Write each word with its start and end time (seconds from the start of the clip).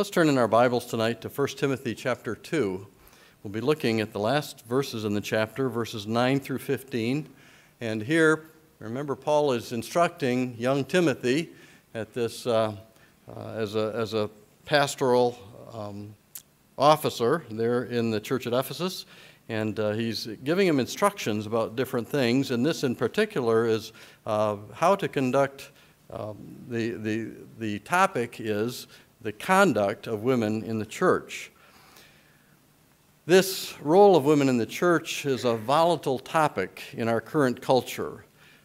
Let's 0.00 0.08
turn 0.08 0.30
in 0.30 0.38
our 0.38 0.48
Bibles 0.48 0.86
tonight 0.86 1.20
to 1.20 1.28
1 1.28 1.48
Timothy 1.58 1.94
chapter 1.94 2.34
2. 2.34 2.86
We'll 3.42 3.52
be 3.52 3.60
looking 3.60 4.00
at 4.00 4.14
the 4.14 4.18
last 4.18 4.64
verses 4.64 5.04
in 5.04 5.12
the 5.12 5.20
chapter, 5.20 5.68
verses 5.68 6.06
9 6.06 6.40
through 6.40 6.60
15. 6.60 7.28
And 7.82 8.02
here, 8.02 8.46
remember, 8.78 9.14
Paul 9.14 9.52
is 9.52 9.72
instructing 9.72 10.56
young 10.56 10.86
Timothy 10.86 11.50
at 11.92 12.14
this 12.14 12.46
uh, 12.46 12.76
uh, 13.28 13.48
as, 13.50 13.74
a, 13.74 13.92
as 13.94 14.14
a 14.14 14.30
pastoral 14.64 15.38
um, 15.74 16.14
officer 16.78 17.44
there 17.50 17.84
in 17.84 18.10
the 18.10 18.20
church 18.20 18.46
at 18.46 18.54
Ephesus. 18.54 19.04
And 19.50 19.78
uh, 19.78 19.90
he's 19.90 20.28
giving 20.44 20.66
him 20.66 20.80
instructions 20.80 21.44
about 21.44 21.76
different 21.76 22.08
things. 22.08 22.52
And 22.52 22.64
this, 22.64 22.84
in 22.84 22.96
particular, 22.96 23.66
is 23.66 23.92
uh, 24.24 24.56
how 24.72 24.94
to 24.94 25.08
conduct. 25.08 25.72
Um, 26.08 26.56
the, 26.68 26.90
the, 26.92 27.32
the 27.58 27.78
topic 27.80 28.40
is 28.40 28.88
the 29.22 29.32
conduct 29.32 30.06
of 30.06 30.22
women 30.22 30.62
in 30.62 30.78
the 30.78 30.86
church. 30.86 31.50
This 33.26 33.74
role 33.80 34.16
of 34.16 34.24
women 34.24 34.48
in 34.48 34.56
the 34.56 34.66
church 34.66 35.26
is 35.26 35.44
a 35.44 35.56
volatile 35.56 36.18
topic 36.18 36.82
in 36.94 37.06
our 37.06 37.20
current 37.20 37.60
culture, 37.60 38.24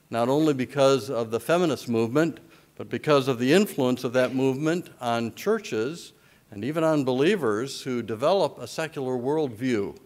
not 0.10 0.30
only 0.30 0.54
because 0.54 1.10
of 1.10 1.30
the 1.30 1.40
feminist 1.40 1.90
movement, 1.90 2.40
but 2.76 2.90
because 2.90 3.27
of 3.27 3.38
the 3.38 3.52
influence 3.52 4.04
of 4.04 4.13
that 4.13 4.34
movement 4.34 4.90
on 5.02 5.36
churches 5.36 6.13
and 6.52 6.63
even 6.63 6.84
on 6.84 7.04
believers 7.04 7.82
who 7.82 8.02
develop 8.02 8.58
a 8.60 8.68
secular 8.68 9.18
worldview. 9.18 9.98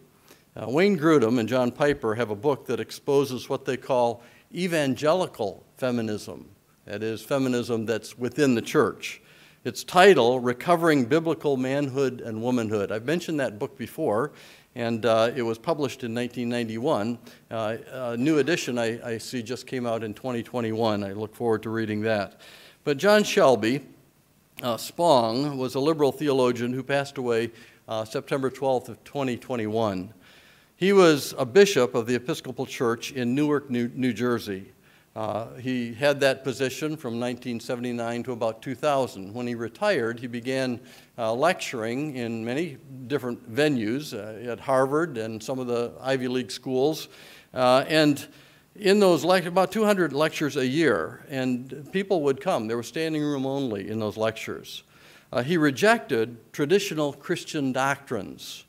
Uh, 0.56 0.66
Wayne 0.68 0.98
Grudem 0.98 1.38
and 1.38 1.48
John 1.48 1.70
Piper 1.70 2.16
have 2.16 2.30
a 2.30 2.36
book 2.36 2.66
that 2.66 2.80
exposes 2.80 3.48
what 3.48 3.64
they 3.64 3.76
call 3.76 4.22
evangelical 4.52 5.64
feminism. 5.76 6.48
That 6.86 7.04
is, 7.04 7.22
feminism 7.22 7.86
that's 7.86 8.18
within 8.18 8.56
the 8.56 8.62
church. 8.62 9.22
Its 9.62 9.84
title, 9.84 10.40
Recovering 10.40 11.04
Biblical 11.04 11.58
Manhood 11.58 12.22
and 12.22 12.40
Womanhood. 12.40 12.90
I've 12.90 13.04
mentioned 13.04 13.40
that 13.40 13.58
book 13.58 13.76
before, 13.76 14.32
and 14.74 15.04
uh, 15.04 15.32
it 15.36 15.42
was 15.42 15.58
published 15.58 16.02
in 16.02 16.14
1991. 16.14 17.18
Uh, 17.50 17.76
a 17.92 18.16
new 18.16 18.38
edition 18.38 18.78
I, 18.78 19.06
I, 19.06 19.18
see 19.18 19.42
just 19.42 19.66
came 19.66 19.84
out 19.84 20.02
in 20.02 20.14
2021. 20.14 21.04
I 21.04 21.12
look 21.12 21.34
forward 21.34 21.62
to 21.64 21.68
reading 21.68 22.00
that. 22.02 22.40
But 22.84 22.96
John 22.96 23.22
Shelby 23.22 23.84
uh, 24.62 24.78
Spong 24.78 25.58
was 25.58 25.74
a 25.74 25.80
liberal 25.80 26.10
theologian 26.10 26.72
who 26.72 26.82
passed 26.82 27.18
away 27.18 27.50
uh, 27.86 28.06
September 28.06 28.50
12th 28.50 28.88
of 28.88 29.04
2021. 29.04 30.14
He 30.76 30.94
was 30.94 31.34
a 31.36 31.44
bishop 31.44 31.94
of 31.94 32.06
the 32.06 32.14
Episcopal 32.14 32.64
Church 32.64 33.12
in 33.12 33.34
Newark, 33.34 33.68
New, 33.68 33.90
New 33.94 34.14
Jersey. 34.14 34.72
Uh, 35.16 35.54
he 35.54 35.92
had 35.92 36.20
that 36.20 36.44
position 36.44 36.96
from 36.96 37.14
1979 37.14 38.22
to 38.22 38.32
about 38.32 38.62
2000. 38.62 39.34
When 39.34 39.46
he 39.46 39.56
retired, 39.56 40.20
he 40.20 40.28
began 40.28 40.78
uh, 41.18 41.32
lecturing 41.34 42.14
in 42.14 42.44
many 42.44 42.76
different 43.08 43.52
venues 43.52 44.14
uh, 44.14 44.50
at 44.50 44.60
Harvard 44.60 45.18
and 45.18 45.42
some 45.42 45.58
of 45.58 45.66
the 45.66 45.92
Ivy 46.00 46.28
League 46.28 46.52
schools. 46.52 47.08
Uh, 47.52 47.84
and 47.88 48.24
in 48.76 49.00
those 49.00 49.24
lectures, 49.24 49.48
about 49.48 49.72
200 49.72 50.12
lectures 50.12 50.56
a 50.56 50.66
year, 50.66 51.26
and 51.28 51.88
people 51.92 52.22
would 52.22 52.40
come. 52.40 52.68
There 52.68 52.76
was 52.76 52.86
standing 52.86 53.22
room 53.22 53.46
only 53.46 53.90
in 53.90 53.98
those 53.98 54.16
lectures. 54.16 54.84
Uh, 55.32 55.42
he 55.42 55.56
rejected 55.56 56.52
traditional 56.52 57.12
Christian 57.12 57.72
doctrines. 57.72 58.64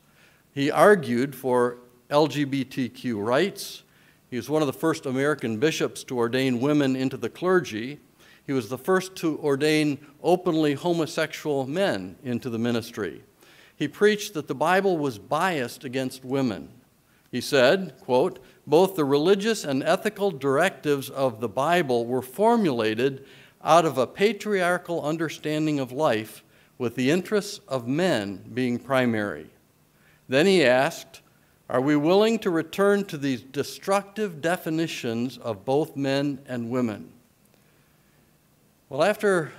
He 0.52 0.72
argued 0.72 1.36
for 1.36 1.78
LGBTQ 2.10 3.24
rights 3.24 3.84
he 4.32 4.38
was 4.38 4.48
one 4.48 4.62
of 4.62 4.66
the 4.66 4.72
first 4.72 5.04
American 5.04 5.58
bishops 5.58 6.02
to 6.04 6.16
ordain 6.16 6.58
women 6.58 6.96
into 6.96 7.18
the 7.18 7.28
clergy. 7.28 8.00
He 8.46 8.54
was 8.54 8.70
the 8.70 8.78
first 8.78 9.14
to 9.16 9.38
ordain 9.40 9.98
openly 10.22 10.72
homosexual 10.72 11.66
men 11.66 12.16
into 12.24 12.48
the 12.48 12.58
ministry. 12.58 13.24
He 13.76 13.88
preached 13.88 14.32
that 14.32 14.48
the 14.48 14.54
Bible 14.54 14.96
was 14.96 15.18
biased 15.18 15.84
against 15.84 16.24
women. 16.24 16.70
He 17.30 17.42
said, 17.42 18.00
quote, 18.00 18.42
both 18.66 18.94
the 18.94 19.04
religious 19.04 19.64
and 19.64 19.82
ethical 19.82 20.30
directives 20.30 21.10
of 21.10 21.40
the 21.40 21.48
Bible 21.50 22.06
were 22.06 22.22
formulated 22.22 23.26
out 23.62 23.84
of 23.84 23.98
a 23.98 24.06
patriarchal 24.06 25.04
understanding 25.04 25.78
of 25.78 25.92
life 25.92 26.42
with 26.78 26.94
the 26.94 27.10
interests 27.10 27.60
of 27.68 27.86
men 27.86 28.42
being 28.54 28.78
primary. 28.78 29.50
Then 30.26 30.46
he 30.46 30.64
asked, 30.64 31.20
are 31.72 31.80
we 31.80 31.96
willing 31.96 32.38
to 32.38 32.50
return 32.50 33.02
to 33.06 33.16
these 33.16 33.40
destructive 33.40 34.42
definitions 34.42 35.38
of 35.38 35.64
both 35.64 35.96
men 35.96 36.38
and 36.46 36.68
women? 36.68 37.10
Well, 38.90 39.02
after 39.02 39.52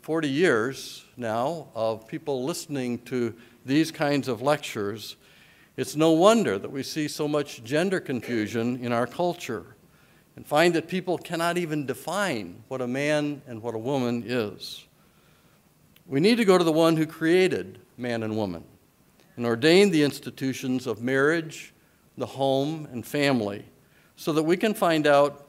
40 0.00 0.30
years 0.30 1.04
now 1.18 1.68
of 1.74 2.08
people 2.08 2.42
listening 2.42 3.00
to 3.00 3.34
these 3.66 3.90
kinds 3.90 4.28
of 4.28 4.40
lectures, 4.40 5.16
it's 5.76 5.94
no 5.94 6.12
wonder 6.12 6.58
that 6.58 6.72
we 6.72 6.82
see 6.82 7.06
so 7.06 7.28
much 7.28 7.62
gender 7.62 8.00
confusion 8.00 8.82
in 8.82 8.90
our 8.90 9.06
culture 9.06 9.76
and 10.36 10.46
find 10.46 10.72
that 10.74 10.88
people 10.88 11.18
cannot 11.18 11.58
even 11.58 11.84
define 11.84 12.62
what 12.68 12.80
a 12.80 12.86
man 12.86 13.42
and 13.46 13.62
what 13.62 13.74
a 13.74 13.78
woman 13.78 14.24
is. 14.24 14.86
We 16.06 16.18
need 16.18 16.36
to 16.36 16.46
go 16.46 16.56
to 16.56 16.64
the 16.64 16.72
one 16.72 16.96
who 16.96 17.04
created 17.04 17.78
man 17.98 18.22
and 18.22 18.38
woman 18.38 18.64
and 19.36 19.46
ordained 19.46 19.92
the 19.92 20.02
institutions 20.02 20.86
of 20.86 21.02
marriage, 21.02 21.72
the 22.16 22.26
home, 22.26 22.86
and 22.92 23.06
family 23.06 23.64
so 24.16 24.32
that 24.32 24.42
we 24.42 24.56
can 24.56 24.74
find 24.74 25.06
out 25.06 25.48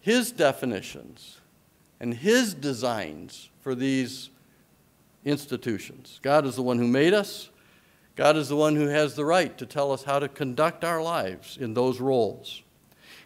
His 0.00 0.30
definitions 0.30 1.40
and 2.00 2.14
His 2.14 2.54
designs 2.54 3.50
for 3.60 3.74
these 3.74 4.30
institutions. 5.24 6.20
God 6.22 6.46
is 6.46 6.56
the 6.56 6.62
one 6.62 6.78
who 6.78 6.86
made 6.86 7.14
us. 7.14 7.50
God 8.16 8.36
is 8.36 8.48
the 8.48 8.56
one 8.56 8.76
who 8.76 8.88
has 8.88 9.14
the 9.14 9.24
right 9.24 9.56
to 9.58 9.66
tell 9.66 9.92
us 9.92 10.04
how 10.04 10.18
to 10.18 10.28
conduct 10.28 10.84
our 10.84 11.02
lives 11.02 11.56
in 11.56 11.74
those 11.74 12.00
roles. 12.00 12.62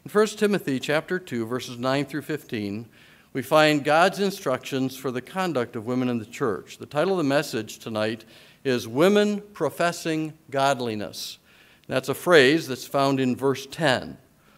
In 0.04 0.10
1 0.10 0.26
Timothy 0.28 0.81
chapter 0.81 1.19
2 1.19 1.47
verses 1.47 1.78
9 1.78 2.04
through 2.06 2.22
15, 2.22 2.88
we 3.32 3.41
find 3.41 3.84
God's 3.84 4.20
instructions 4.20 4.97
for 4.97 5.10
the 5.10 5.22
conduct 5.22 5.76
of 5.76 5.87
women 5.87 6.10
in 6.10 6.19
the 6.19 6.26
church. 6.26 6.76
The 6.76 6.87
title 6.87 7.12
of 7.12 7.19
the 7.19 7.25
message 7.25 7.78
tonight 7.78 8.25
is 8.64 8.86
women 8.86 9.40
professing 9.52 10.34
godliness. 10.50 11.38
That's 11.88 12.08
a 12.08 12.14
phrase 12.14 12.68
that's 12.68 12.86
found 12.86 13.20
in 13.20 13.36
verse 13.36 13.66
10. 13.66 14.16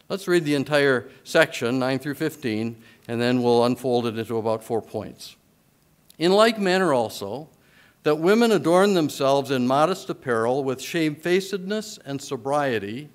Let's 0.08 0.28
read 0.28 0.44
the 0.44 0.54
entire 0.54 1.08
section, 1.24 1.78
9 1.78 1.98
through 1.98 2.14
15, 2.14 2.76
and 3.08 3.20
then 3.20 3.42
we'll 3.42 3.64
unfold 3.64 4.06
it 4.06 4.18
into 4.18 4.36
about 4.36 4.62
four 4.62 4.82
points. 4.82 5.36
In 6.18 6.32
like 6.32 6.58
manner 6.58 6.92
also, 6.92 7.48
that 8.02 8.16
women 8.16 8.52
adorn 8.52 8.94
themselves 8.94 9.50
in 9.50 9.66
modest 9.66 10.10
apparel 10.10 10.62
with 10.62 10.80
shamefacedness 10.80 11.98
and 12.04 12.20
sobriety, 12.20 13.08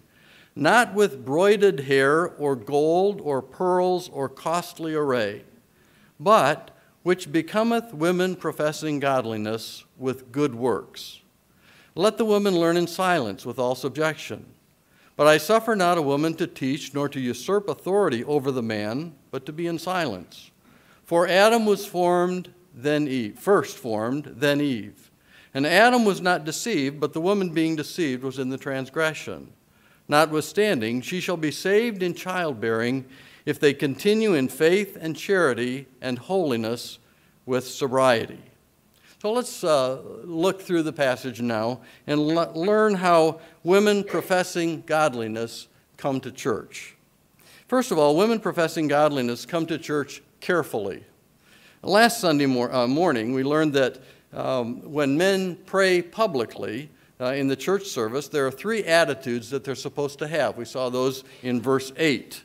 not 0.55 0.95
with 0.95 1.23
broided 1.23 1.81
hair 1.81 2.27
or 2.27 2.55
gold 2.55 3.21
or 3.21 3.41
pearls 3.41 4.09
or 4.09 4.27
costly 4.27 4.95
array, 4.95 5.43
but 6.19 6.71
which 7.03 7.31
becometh 7.31 7.93
women 7.93 8.35
professing 8.35 8.99
godliness 8.99 9.85
with 9.97 10.31
good 10.31 10.55
works. 10.55 11.21
Let 11.95 12.17
the 12.17 12.25
woman 12.25 12.57
learn 12.57 12.77
in 12.77 12.87
silence 12.87 13.45
with 13.45 13.59
all 13.59 13.75
subjection. 13.75 14.45
But 15.15 15.27
I 15.27 15.37
suffer 15.37 15.75
not 15.75 15.97
a 15.97 16.01
woman 16.01 16.33
to 16.35 16.47
teach, 16.47 16.93
nor 16.93 17.09
to 17.09 17.19
usurp 17.19 17.67
authority 17.67 18.23
over 18.23 18.51
the 18.51 18.63
man, 18.63 19.15
but 19.31 19.45
to 19.47 19.51
be 19.51 19.67
in 19.67 19.77
silence. 19.77 20.51
For 21.03 21.27
Adam 21.27 21.65
was 21.65 21.85
formed, 21.85 22.53
then 22.73 23.07
Eve, 23.07 23.37
first 23.37 23.77
formed, 23.77 24.35
then 24.37 24.61
Eve. 24.61 25.11
And 25.53 25.65
Adam 25.65 26.05
was 26.05 26.21
not 26.21 26.45
deceived, 26.45 26.99
but 26.99 27.13
the 27.13 27.19
woman 27.19 27.49
being 27.49 27.75
deceived 27.75 28.23
was 28.23 28.39
in 28.39 28.49
the 28.49 28.57
transgression. 28.57 29.51
Notwithstanding, 30.07 31.01
she 31.01 31.19
shall 31.19 31.37
be 31.37 31.51
saved 31.51 32.01
in 32.01 32.13
childbearing 32.13 33.05
if 33.45 33.59
they 33.59 33.73
continue 33.73 34.33
in 34.33 34.47
faith 34.47 34.97
and 34.99 35.15
charity 35.15 35.87
and 36.01 36.19
holiness 36.19 36.99
with 37.45 37.67
sobriety. 37.67 38.39
So 39.21 39.33
let's 39.33 39.63
uh, 39.63 40.01
look 40.23 40.61
through 40.61 40.83
the 40.83 40.93
passage 40.93 41.41
now 41.41 41.81
and 42.07 42.21
le- 42.21 42.51
learn 42.57 42.95
how 42.95 43.41
women 43.63 44.03
professing 44.03 44.83
godliness 44.85 45.67
come 45.97 46.21
to 46.21 46.31
church. 46.31 46.95
First 47.67 47.91
of 47.91 47.97
all, 47.97 48.15
women 48.15 48.39
professing 48.39 48.87
godliness 48.87 49.45
come 49.45 49.65
to 49.65 49.77
church 49.77 50.21
carefully. 50.39 51.03
Last 51.83 52.21
Sunday 52.21 52.45
mor- 52.45 52.73
uh, 52.73 52.87
morning, 52.87 53.33
we 53.33 53.43
learned 53.43 53.73
that 53.73 53.99
um, 54.31 54.81
when 54.89 55.17
men 55.17 55.57
pray 55.65 56.01
publicly 56.01 56.89
uh, 57.19 57.33
in 57.33 57.47
the 57.47 57.55
church 57.55 57.87
service, 57.87 58.27
there 58.27 58.47
are 58.47 58.51
three 58.51 58.83
attitudes 58.85 59.49
that 59.49 59.63
they're 59.63 59.75
supposed 59.75 60.19
to 60.19 60.27
have. 60.27 60.55
We 60.55 60.65
saw 60.65 60.89
those 60.89 61.23
in 61.43 61.61
verse 61.61 61.91
8. 61.97 62.43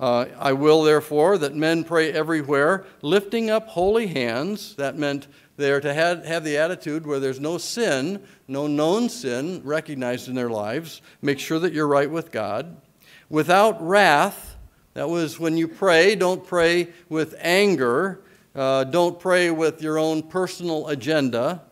Uh, 0.00 0.24
I 0.38 0.54
will, 0.54 0.82
therefore, 0.82 1.36
that 1.36 1.54
men 1.54 1.84
pray 1.84 2.10
everywhere, 2.10 2.86
lifting 3.02 3.50
up 3.50 3.68
holy 3.68 4.06
hands. 4.06 4.74
That 4.76 4.96
meant 4.96 5.28
they 5.58 5.70
are 5.70 5.80
to 5.80 5.92
have, 5.92 6.24
have 6.24 6.42
the 6.42 6.56
attitude 6.56 7.06
where 7.06 7.20
there's 7.20 7.38
no 7.38 7.58
sin, 7.58 8.22
no 8.48 8.66
known 8.66 9.10
sin 9.10 9.60
recognized 9.62 10.26
in 10.26 10.34
their 10.34 10.48
lives. 10.48 11.02
Make 11.20 11.38
sure 11.38 11.58
that 11.58 11.74
you're 11.74 11.86
right 11.86 12.10
with 12.10 12.32
God. 12.32 12.80
Without 13.28 13.86
wrath, 13.86 14.56
that 14.94 15.10
was 15.10 15.38
when 15.38 15.58
you 15.58 15.68
pray, 15.68 16.14
don't 16.14 16.46
pray 16.46 16.88
with 17.10 17.34
anger, 17.38 18.22
uh, 18.54 18.84
don't 18.84 19.20
pray 19.20 19.50
with 19.50 19.82
your 19.82 19.98
own 19.98 20.22
personal 20.22 20.88
agenda, 20.88 21.62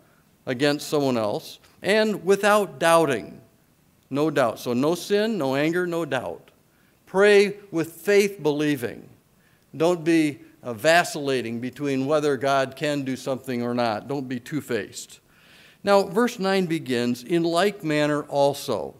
against 0.48 0.88
someone 0.88 1.18
else, 1.18 1.60
and 1.82 2.24
without 2.24 2.78
doubting. 2.78 3.40
No 4.10 4.30
doubt. 4.30 4.58
So, 4.58 4.72
no 4.72 4.94
sin, 4.94 5.38
no 5.38 5.54
anger, 5.54 5.86
no 5.86 6.04
doubt. 6.04 6.47
Pray 7.08 7.56
with 7.70 7.92
faith 7.92 8.42
believing. 8.42 9.08
Don't 9.74 10.04
be 10.04 10.40
uh, 10.62 10.74
vacillating 10.74 11.58
between 11.58 12.04
whether 12.04 12.36
God 12.36 12.76
can 12.76 13.02
do 13.02 13.16
something 13.16 13.62
or 13.62 13.72
not. 13.72 14.08
Don't 14.08 14.28
be 14.28 14.38
two 14.38 14.60
faced. 14.60 15.20
Now, 15.82 16.02
verse 16.02 16.38
9 16.38 16.66
begins 16.66 17.24
In 17.24 17.44
like 17.44 17.82
manner 17.82 18.24
also. 18.24 18.94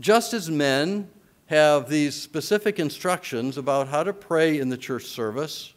Just 0.00 0.34
as 0.34 0.50
men 0.50 1.08
have 1.46 1.88
these 1.88 2.20
specific 2.20 2.80
instructions 2.80 3.56
about 3.56 3.86
how 3.86 4.02
to 4.02 4.12
pray 4.12 4.58
in 4.58 4.68
the 4.68 4.76
church 4.76 5.04
service, 5.04 5.74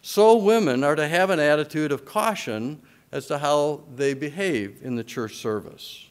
so 0.00 0.36
women 0.36 0.84
are 0.84 0.94
to 0.94 1.08
have 1.08 1.30
an 1.30 1.40
attitude 1.40 1.90
of 1.90 2.04
caution 2.04 2.80
as 3.10 3.26
to 3.26 3.38
how 3.38 3.82
they 3.96 4.14
behave 4.14 4.78
in 4.80 4.94
the 4.94 5.02
church 5.02 5.34
service. 5.34 6.08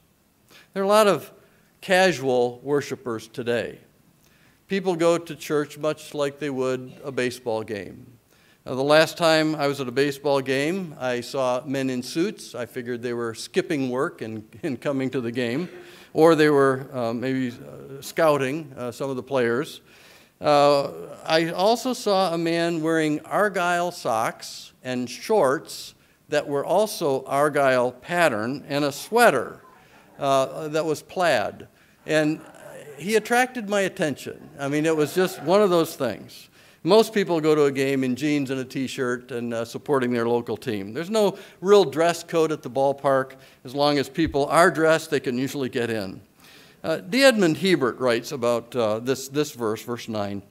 There 0.74 0.84
are 0.84 0.86
a 0.86 0.90
lot 0.90 1.08
of 1.08 1.32
casual 1.82 2.60
worshipers 2.64 3.28
today. 3.28 3.80
People 4.68 4.96
go 4.96 5.18
to 5.18 5.36
church 5.36 5.78
much 5.78 6.14
like 6.14 6.40
they 6.40 6.50
would 6.50 6.94
a 7.04 7.12
baseball 7.12 7.64
game. 7.64 8.06
Now, 8.66 8.76
the 8.76 8.84
last 8.84 9.18
time 9.18 9.56
I 9.56 9.68
was 9.68 9.80
at 9.80 9.88
a 9.88 9.94
baseball 9.94 10.42
game, 10.42 10.94
I 11.00 11.22
saw 11.22 11.64
men 11.66 11.90
in 11.90 12.04
suits. 12.04 12.54
I 12.54 12.66
figured 12.66 13.02
they 13.02 13.14
were 13.14 13.34
skipping 13.34 13.90
work 13.90 14.22
and, 14.22 14.46
and 14.64 14.82
coming 14.82 15.10
to 15.12 15.22
the 15.22 15.32
game, 15.32 15.70
or 16.12 16.36
they 16.36 16.50
were 16.50 16.90
uh, 16.92 17.14
maybe 17.14 17.50
uh, 17.52 18.02
scouting 18.02 18.74
uh, 18.76 18.92
some 18.92 19.10
of 19.10 19.16
the 19.16 19.24
players. 19.24 19.80
Uh, 20.42 20.92
I 21.26 21.52
also 21.52 21.94
saw 21.94 22.34
a 22.34 22.38
man 22.38 22.82
wearing 22.82 23.22
argyle 23.22 23.92
socks 23.92 24.74
and 24.84 25.10
shorts 25.10 25.96
that 26.28 26.46
were 26.46 26.66
also 26.66 27.24
argyle 27.26 27.94
pattern 27.94 28.66
and 28.68 28.84
a 28.84 28.92
sweater 28.92 29.62
uh, 30.20 30.68
that 30.70 30.86
was 30.86 31.02
plaid. 31.02 31.68
And 32.06 32.42
he 32.98 33.16
attracted 33.16 33.70
my 33.70 33.82
attention. 33.82 34.50
I 34.60 34.68
mean, 34.68 34.86
it 34.86 34.96
was 34.96 35.14
just 35.14 35.42
one 35.44 35.62
of 35.62 35.70
those 35.70 35.96
things. 35.96 36.50
Most 36.84 37.14
people 37.14 37.42
go 37.42 37.54
to 37.54 37.66
a 37.66 37.72
game 37.72 38.04
in 38.04 38.16
jeans 38.16 38.50
and 38.50 38.60
a 38.60 38.66
t 38.66 38.88
shirt 38.88 39.32
and 39.32 39.54
uh, 39.54 39.66
supporting 39.66 40.14
their 40.14 40.28
local 40.28 40.56
team. 40.56 40.94
There's 40.94 41.10
no 41.10 41.38
real 41.60 41.84
dress 41.84 42.24
code 42.24 42.52
at 42.52 42.62
the 42.62 42.70
ballpark. 42.70 43.34
As 43.66 43.76
long 43.76 43.98
as 43.98 44.08
people 44.08 44.46
are 44.46 44.72
dressed, 44.72 45.10
they 45.10 45.20
can 45.20 45.38
usually 45.38 45.70
get 45.70 45.90
in. 45.90 46.22
Uh, 46.84 46.98
D. 46.98 47.24
Edmond 47.24 47.58
Hiebert 47.58 48.00
writes 48.00 48.32
about 48.32 48.76
uh, 48.76 49.00
this, 49.00 49.28
this 49.28 49.52
verse, 49.52 49.84
verse 49.84 50.08
9 50.08 50.42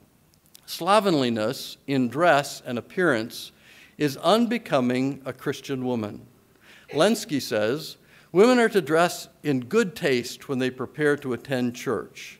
Slovenliness 0.66 1.76
in 1.86 2.08
dress 2.08 2.60
and 2.66 2.76
appearance 2.76 3.52
is 3.98 4.16
unbecoming 4.18 5.22
a 5.24 5.32
Christian 5.32 5.84
woman. 5.84 6.26
Lenski 6.92 7.40
says, 7.40 7.96
Women 8.36 8.58
are 8.58 8.68
to 8.68 8.82
dress 8.82 9.28
in 9.42 9.60
good 9.60 9.96
taste 9.96 10.46
when 10.46 10.58
they 10.58 10.68
prepare 10.68 11.16
to 11.16 11.32
attend 11.32 11.74
church. 11.74 12.38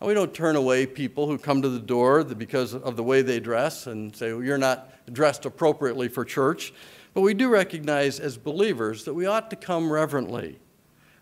And 0.00 0.08
we 0.08 0.14
don't 0.14 0.32
turn 0.32 0.56
away 0.56 0.86
people 0.86 1.26
who 1.26 1.36
come 1.36 1.60
to 1.60 1.68
the 1.68 1.78
door 1.78 2.24
because 2.24 2.72
of 2.72 2.96
the 2.96 3.02
way 3.02 3.20
they 3.20 3.38
dress 3.38 3.86
and 3.86 4.16
say, 4.16 4.32
well, 4.32 4.42
You're 4.42 4.56
not 4.56 4.90
dressed 5.12 5.44
appropriately 5.44 6.08
for 6.08 6.24
church. 6.24 6.72
But 7.12 7.20
we 7.20 7.34
do 7.34 7.50
recognize 7.50 8.20
as 8.20 8.38
believers 8.38 9.04
that 9.04 9.12
we 9.12 9.26
ought 9.26 9.50
to 9.50 9.56
come 9.56 9.92
reverently. 9.92 10.58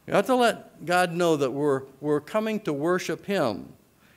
We 0.07 0.13
ought 0.13 0.27
to 0.27 0.37
let 0.37 0.87
God 0.87 1.13
know 1.13 1.35
that 1.35 1.51
we're, 1.51 1.83
we're 2.01 2.21
coming 2.21 2.61
to 2.61 2.73
worship 2.73 3.27
Him 3.27 3.73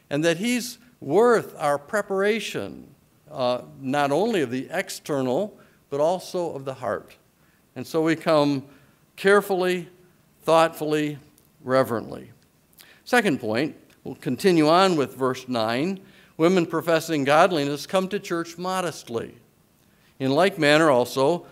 and 0.07 0.23
that 0.23 0.37
He's 0.37 0.77
worth 0.99 1.55
our 1.57 1.79
preparation, 1.79 2.93
uh, 3.31 3.63
not 3.81 4.11
only 4.11 4.41
of 4.41 4.51
the 4.51 4.67
external, 4.69 5.57
but 5.89 5.99
also 5.99 6.53
of 6.53 6.63
the 6.63 6.75
heart. 6.75 7.15
And 7.75 7.87
so 7.87 8.03
we 8.03 8.15
come 8.15 8.67
carefully, 9.15 9.89
thoughtfully, 10.43 11.17
reverently. 11.63 12.31
Second 13.05 13.39
point, 13.39 13.75
we'll 14.03 14.15
continue 14.15 14.67
on 14.67 14.95
with 14.95 15.15
verse 15.15 15.47
9. 15.47 15.99
Women 16.37 16.65
professing 16.65 17.23
godliness 17.23 17.85
come 17.85 18.07
to 18.09 18.19
church 18.19 18.57
modestly. 18.57 19.35
In 20.19 20.31
like 20.31 20.57
manner, 20.57 20.89
also, 20.89 21.45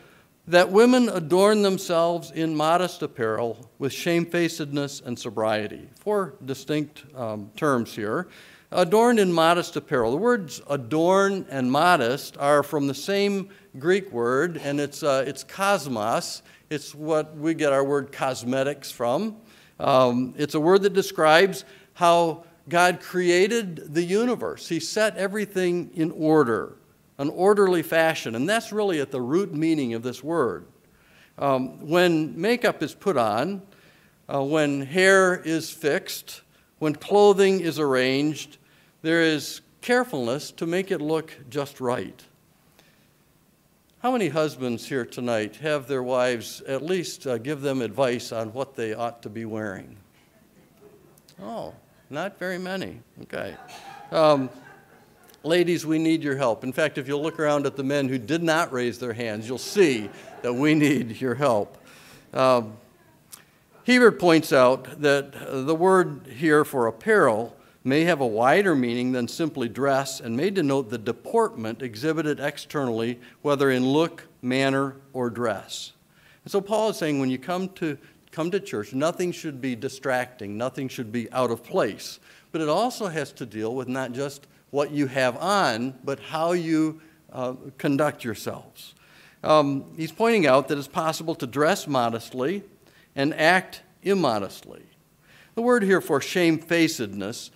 that 0.48 0.72
women 0.72 1.08
adorn 1.10 1.62
themselves 1.62 2.32
in 2.32 2.56
modest 2.56 3.02
apparel 3.02 3.70
with 3.80 3.94
shamefacedness 3.94 5.02
and 5.06 5.18
sobriety. 5.18 5.88
Four 6.00 6.36
distinct 6.46 7.04
um, 7.16 7.52
terms 7.56 7.96
here. 7.96 8.28
Adorned 8.72 9.20
in 9.20 9.32
modest 9.32 9.76
apparel. 9.76 10.12
The 10.12 10.18
words 10.18 10.62
adorn 10.70 11.46
and 11.50 11.72
modest 11.72 12.38
are 12.38 12.64
from 12.64 12.88
the 12.88 12.94
same 12.94 13.50
Greek 13.78 14.12
word, 14.12 14.58
and 14.64 14.80
it's, 14.80 15.04
uh, 15.04 15.26
it's 15.28 15.44
cosmos, 15.44 16.42
it's 16.72 16.96
what 16.96 17.36
we 17.36 17.54
get 17.54 17.74
our 17.74 17.84
word 17.84 18.14
cosmetics 18.14 18.90
from. 18.90 19.36
Um, 19.78 20.34
it's 20.38 20.56
a 20.56 20.60
word 20.60 20.84
that 20.84 20.94
describes 20.94 21.66
how 21.96 22.46
God 22.70 23.02
created 23.02 23.94
the 23.94 24.04
universe. 24.04 24.70
He 24.70 24.80
set 24.80 25.18
everything 25.18 25.92
in 25.94 26.12
order, 26.12 26.78
an 27.18 27.30
orderly 27.30 27.84
fashion, 27.84 28.36
and 28.36 28.48
that's 28.48 28.72
really 28.72 29.02
at 29.02 29.12
the 29.12 29.20
root 29.20 29.54
meaning 29.54 29.94
of 29.96 30.02
this 30.02 30.24
word. 30.24 30.66
Um, 31.38 31.90
when 31.90 32.40
makeup 32.40 32.82
is 32.82 32.94
put 32.94 33.18
on, 33.18 33.64
uh, 34.34 34.42
when 34.42 34.82
hair 34.82 35.36
is 35.36 35.70
fixed, 35.70 36.42
when 36.80 36.96
clothing 36.96 37.60
is 37.60 37.80
arranged, 37.80 38.60
there 39.02 39.22
is 39.22 39.60
carefulness 39.82 40.52
to 40.52 40.66
make 40.66 40.90
it 40.90 41.02
look 41.02 41.38
just 41.50 41.82
right. 41.82 42.24
How 44.02 44.12
many 44.12 44.30
husbands 44.30 44.88
here 44.88 45.06
tonight 45.06 45.58
have 45.58 45.86
their 45.86 46.02
wives 46.02 46.62
at 46.62 46.82
least 46.82 47.28
uh, 47.28 47.38
give 47.38 47.62
them 47.62 47.84
advice 47.84 48.32
on 48.32 48.52
what 48.52 48.76
they 48.76 48.96
ought 48.96 49.22
to 49.22 49.30
be 49.30 49.46
wearing? 49.46 49.96
Oh, 51.40 51.76
not 52.10 52.40
very 52.40 52.58
many. 52.58 53.00
Okay. 53.22 53.56
Um, 54.12 54.50
ladies, 55.44 55.86
we 55.86 56.00
need 56.00 56.24
your 56.24 56.36
help. 56.36 56.64
In 56.64 56.74
fact, 56.74 56.98
if 56.98 57.08
you'll 57.08 57.22
look 57.22 57.40
around 57.40 57.68
at 57.68 57.76
the 57.76 57.84
men 57.84 58.10
who 58.10 58.18
did 58.18 58.42
not 58.42 58.74
raise 58.74 58.98
their 58.98 59.14
hands, 59.14 59.48
you'll 59.48 59.60
see 59.60 60.10
that 60.42 60.52
we 60.52 60.74
need 60.74 61.22
your 61.22 61.36
help. 61.36 61.78
Um, 62.34 62.78
Hiebert 63.86 64.18
points 64.18 64.52
out 64.52 65.00
that 65.02 65.32
the 65.68 65.76
word 65.76 66.26
here 66.26 66.66
for 66.66 66.88
apparel 66.88 67.56
may 67.84 68.04
have 68.04 68.22
a 68.22 68.28
wider 68.28 68.76
meaning 68.76 69.12
than 69.12 69.28
simply 69.28 69.68
dress 69.68 70.20
and 70.20 70.38
may 70.38 70.50
denote 70.50 70.90
the 70.90 70.98
deportment 70.98 71.82
exhibited 71.82 72.40
externally, 72.40 73.20
whether 73.42 73.72
in 73.72 73.86
look, 73.86 74.28
manner, 74.42 74.96
or 75.14 75.30
dress. 75.30 75.94
And 76.44 76.52
so 76.52 76.62
Paul 76.62 76.90
is 76.90 76.98
saying 76.98 77.20
when 77.20 77.30
you 77.30 77.40
come 77.40 77.70
to, 77.70 77.98
come 78.32 78.52
to 78.52 78.60
church, 78.60 78.94
nothing 78.94 79.32
should 79.32 79.62
be 79.62 79.76
distracting, 79.76 80.58
nothing 80.58 80.90
should 80.90 81.12
be 81.12 81.32
out 81.32 81.52
of 81.52 81.64
place. 81.64 82.20
But 82.52 82.62
it 82.62 82.70
also 82.70 83.08
has 83.08 83.32
to 83.34 83.46
deal 83.46 83.74
with 83.74 83.88
not 83.88 84.12
just 84.12 84.48
what 84.70 84.92
you 84.92 85.08
have 85.08 85.38
on, 85.38 85.96
but 86.04 86.20
how 86.20 86.52
you 86.52 87.02
uh, 87.32 87.54
conduct 87.78 88.24
yourselves. 88.24 88.94
Um, 89.44 89.86
he's 89.98 90.12
pointing 90.12 90.46
out 90.46 90.68
that 90.68 90.78
it's 90.78 90.88
possible 90.88 91.34
to 91.36 91.48
dress 91.48 91.88
modestly 91.88 92.64
and 93.16 93.34
act 93.34 93.82
immodestly. 94.04 94.84
The 95.56 95.62
word 95.62 95.84
here 95.84 96.02
for 96.02 96.22
shamefacedness 96.22 97.52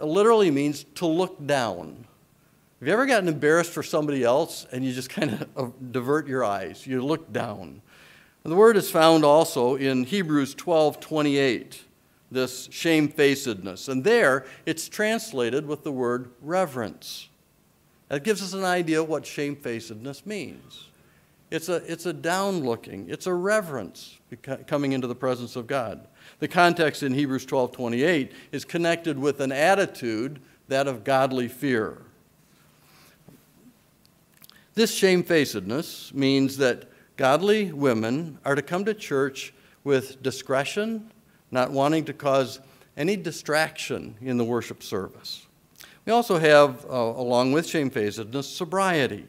literally 0.00 0.50
means 0.50 0.84
to 0.96 1.06
look 1.06 1.44
down. 1.46 2.06
Have 2.78 2.88
you 2.88 2.94
ever 2.94 3.06
gotten 3.06 3.28
embarrassed 3.28 3.72
for 3.72 3.82
somebody 3.82 4.24
else 4.24 4.66
and 4.72 4.84
you 4.84 4.92
just 4.92 5.10
kind 5.10 5.32
of 5.32 5.48
uh, 5.56 5.70
divert 5.90 6.26
your 6.26 6.44
eyes? 6.44 6.86
You 6.86 7.04
look 7.04 7.32
down. 7.32 7.82
The 8.42 8.56
word 8.56 8.78
is 8.78 8.90
found 8.90 9.22
also 9.22 9.76
in 9.76 10.04
Hebrews 10.04 10.54
12 10.54 10.98
28, 10.98 11.84
this 12.30 12.68
shamefacedness. 12.70 13.88
And 13.88 14.02
there 14.02 14.46
it's 14.64 14.88
translated 14.88 15.66
with 15.66 15.84
the 15.84 15.92
word 15.92 16.30
reverence. 16.40 17.28
That 18.08 18.24
gives 18.24 18.42
us 18.42 18.54
an 18.54 18.64
idea 18.64 19.02
of 19.02 19.08
what 19.08 19.26
shamefacedness 19.26 20.24
means. 20.24 20.89
It's 21.50 21.68
a, 21.68 21.76
it's 21.90 22.06
a 22.06 22.12
down 22.12 22.64
looking, 22.64 23.08
it's 23.08 23.26
a 23.26 23.34
reverence 23.34 24.18
coming 24.66 24.92
into 24.92 25.08
the 25.08 25.14
presence 25.14 25.56
of 25.56 25.66
God. 25.66 26.06
The 26.38 26.48
context 26.48 27.02
in 27.02 27.12
Hebrews 27.12 27.44
12 27.44 27.72
28 27.72 28.32
is 28.52 28.64
connected 28.64 29.18
with 29.18 29.40
an 29.40 29.50
attitude, 29.52 30.40
that 30.68 30.86
of 30.86 31.02
godly 31.02 31.48
fear. 31.48 31.98
This 34.74 34.94
shamefacedness 34.94 36.14
means 36.14 36.56
that 36.58 36.88
godly 37.16 37.72
women 37.72 38.38
are 38.44 38.54
to 38.54 38.62
come 38.62 38.84
to 38.84 38.94
church 38.94 39.52
with 39.82 40.22
discretion, 40.22 41.10
not 41.50 41.72
wanting 41.72 42.04
to 42.04 42.12
cause 42.12 42.60
any 42.96 43.16
distraction 43.16 44.14
in 44.20 44.36
the 44.36 44.44
worship 44.44 44.82
service. 44.82 45.46
We 46.06 46.12
also 46.12 46.38
have, 46.38 46.84
uh, 46.86 46.94
along 46.94 47.52
with 47.52 47.66
shamefacedness, 47.66 48.48
sobriety. 48.48 49.26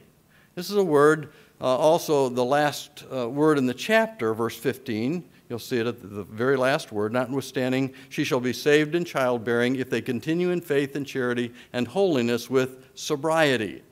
This 0.55 0.70
is 0.70 0.75
a 0.75 0.84
word, 0.84 1.31
uh, 1.60 1.65
also 1.65 2.29
the 2.29 2.46
last 2.46 3.05
uh, 3.13 3.29
word 3.29 3.58
in 3.58 3.65
the 3.65 3.74
chapter, 3.74 4.34
verse 4.34 4.55
15, 4.55 5.24
You'll 5.51 5.60
see 5.60 5.79
it 5.79 5.86
at 5.86 6.01
the 6.01 6.24
very 6.24 6.55
last 6.55 6.93
word. 6.93 7.12
Notwithstanding, 7.12 7.93
she 8.08 8.24
shall 8.24 8.39
be 8.39 8.53
saved 8.53 8.96
in 8.96 9.03
childbearing 9.03 9.75
if 9.75 9.89
they 9.89 10.01
continue 10.01 10.51
in 10.51 10.62
faith 10.62 10.96
and 10.96 11.05
charity 11.05 11.51
and 11.74 11.89
holiness 11.89 12.50
with 12.50 12.86
sobriety. 12.96 13.84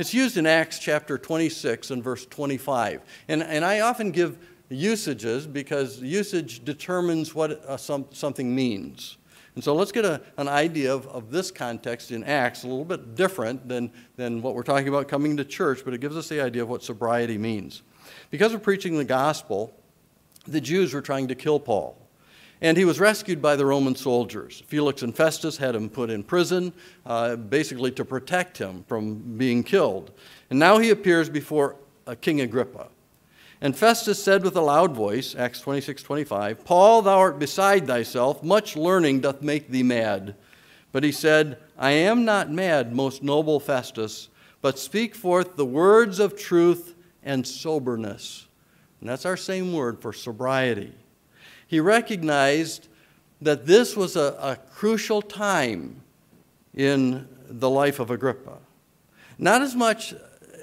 It's 0.00 0.12
used 0.12 0.36
in 0.36 0.46
Acts 0.46 0.80
chapter 0.80 1.16
26 1.16 1.92
and 1.92 2.02
verse 2.02 2.26
25. 2.26 3.02
And, 3.28 3.40
and 3.40 3.64
I 3.64 3.80
often 3.80 4.10
give 4.10 4.36
usages 4.68 5.46
because 5.46 6.00
usage 6.00 6.64
determines 6.64 7.36
what 7.36 7.64
uh, 7.66 7.76
some, 7.76 8.06
something 8.10 8.52
means. 8.52 9.16
And 9.54 9.64
so 9.64 9.74
let's 9.74 9.92
get 9.92 10.04
a, 10.04 10.20
an 10.36 10.48
idea 10.48 10.94
of, 10.94 11.06
of 11.08 11.30
this 11.30 11.50
context 11.50 12.12
in 12.12 12.22
Acts, 12.24 12.62
a 12.62 12.68
little 12.68 12.84
bit 12.84 13.14
different 13.14 13.68
than, 13.68 13.90
than 14.16 14.42
what 14.42 14.54
we're 14.54 14.62
talking 14.62 14.88
about 14.88 15.08
coming 15.08 15.36
to 15.38 15.44
church, 15.44 15.84
but 15.84 15.92
it 15.92 16.00
gives 16.00 16.16
us 16.16 16.28
the 16.28 16.40
idea 16.40 16.62
of 16.62 16.68
what 16.68 16.82
sobriety 16.82 17.36
means. 17.36 17.82
Because 18.30 18.54
of 18.54 18.62
preaching 18.62 18.96
the 18.96 19.04
gospel, 19.04 19.74
the 20.46 20.60
Jews 20.60 20.94
were 20.94 21.02
trying 21.02 21.28
to 21.28 21.34
kill 21.34 21.58
Paul. 21.58 21.96
And 22.62 22.76
he 22.76 22.84
was 22.84 23.00
rescued 23.00 23.40
by 23.40 23.56
the 23.56 23.64
Roman 23.64 23.96
soldiers. 23.96 24.62
Felix 24.66 25.02
and 25.02 25.16
Festus 25.16 25.56
had 25.56 25.74
him 25.74 25.88
put 25.88 26.10
in 26.10 26.22
prison, 26.22 26.72
uh, 27.06 27.36
basically 27.36 27.90
to 27.92 28.04
protect 28.04 28.58
him 28.58 28.84
from 28.86 29.16
being 29.38 29.62
killed. 29.62 30.12
And 30.50 30.58
now 30.58 30.78
he 30.78 30.90
appears 30.90 31.30
before 31.30 31.76
uh, 32.06 32.14
King 32.20 32.42
Agrippa. 32.42 32.88
And 33.60 33.76
Festus 33.76 34.22
said 34.22 34.42
with 34.42 34.56
a 34.56 34.62
loud 34.62 34.94
voice, 34.94 35.34
Acts 35.34 35.60
26 35.60 36.02
25, 36.02 36.64
Paul, 36.64 37.02
thou 37.02 37.18
art 37.18 37.38
beside 37.38 37.86
thyself, 37.86 38.42
much 38.42 38.76
learning 38.76 39.20
doth 39.20 39.42
make 39.42 39.68
thee 39.68 39.82
mad. 39.82 40.34
But 40.92 41.04
he 41.04 41.12
said, 41.12 41.58
I 41.78 41.90
am 41.92 42.24
not 42.24 42.50
mad, 42.50 42.94
most 42.94 43.22
noble 43.22 43.60
Festus, 43.60 44.28
but 44.62 44.78
speak 44.78 45.14
forth 45.14 45.56
the 45.56 45.66
words 45.66 46.18
of 46.18 46.38
truth 46.38 46.94
and 47.22 47.46
soberness. 47.46 48.46
And 49.00 49.08
that's 49.08 49.26
our 49.26 49.36
same 49.36 49.72
word 49.72 50.00
for 50.00 50.12
sobriety. 50.12 50.92
He 51.66 51.80
recognized 51.80 52.88
that 53.40 53.66
this 53.66 53.96
was 53.96 54.16
a, 54.16 54.36
a 54.40 54.58
crucial 54.72 55.22
time 55.22 56.02
in 56.74 57.28
the 57.46 57.70
life 57.70 58.00
of 58.00 58.10
Agrippa. 58.10 58.58
Not 59.38 59.62
as 59.62 59.74
much 59.74 60.14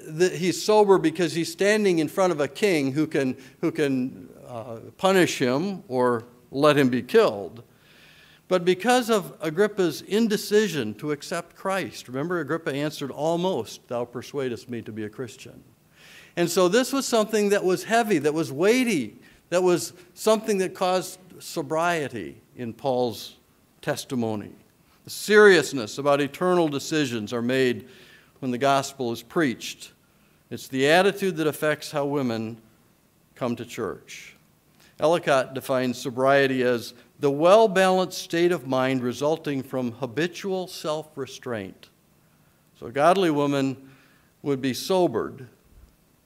that 0.08 0.32
he's 0.32 0.60
sober 0.62 0.98
because 0.98 1.34
he's 1.34 1.50
standing 1.50 1.98
in 1.98 2.08
front 2.08 2.32
of 2.32 2.40
a 2.40 2.48
king 2.48 2.92
who 2.92 3.06
can, 3.06 3.36
who 3.60 3.70
can 3.70 4.28
uh, 4.46 4.78
punish 4.96 5.38
him 5.38 5.82
or 5.88 6.24
let 6.50 6.76
him 6.76 6.88
be 6.88 7.02
killed, 7.02 7.62
but 8.48 8.64
because 8.64 9.10
of 9.10 9.36
Agrippa's 9.40 10.00
indecision 10.02 10.94
to 10.94 11.12
accept 11.12 11.54
Christ. 11.54 12.08
Remember, 12.08 12.40
Agrippa 12.40 12.72
answered, 12.72 13.10
Almost, 13.10 13.86
thou 13.88 14.06
persuadest 14.06 14.70
me 14.70 14.80
to 14.82 14.92
be 14.92 15.04
a 15.04 15.10
Christian. 15.10 15.62
And 16.36 16.48
so 16.48 16.68
this 16.68 16.92
was 16.92 17.06
something 17.06 17.50
that 17.50 17.64
was 17.64 17.84
heavy, 17.84 18.18
that 18.18 18.32
was 18.32 18.50
weighty, 18.50 19.18
that 19.50 19.62
was 19.62 19.92
something 20.14 20.58
that 20.58 20.74
caused 20.74 21.18
sobriety 21.40 22.40
in 22.56 22.72
Paul's 22.72 23.36
testimony. 23.82 24.52
The 25.04 25.10
seriousness 25.10 25.98
about 25.98 26.20
eternal 26.20 26.68
decisions 26.68 27.32
are 27.32 27.42
made 27.42 27.88
when 28.40 28.50
the 28.50 28.58
gospel 28.58 29.12
is 29.12 29.22
preached. 29.22 29.92
It's 30.50 30.68
the 30.68 30.88
attitude 30.88 31.36
that 31.36 31.46
affects 31.46 31.90
how 31.90 32.06
women 32.06 32.58
come 33.34 33.54
to 33.56 33.64
church. 33.64 34.34
Ellicott 35.00 35.54
defines 35.54 35.98
sobriety 35.98 36.62
as 36.62 36.94
the 37.20 37.30
well 37.30 37.68
balanced 37.68 38.18
state 38.18 38.50
of 38.50 38.66
mind 38.66 39.02
resulting 39.02 39.62
from 39.62 39.92
habitual 39.92 40.66
self 40.66 41.16
restraint. 41.16 41.88
So, 42.78 42.86
a 42.86 42.92
godly 42.92 43.30
woman 43.30 43.90
would 44.42 44.60
be 44.60 44.74
sobered 44.74 45.48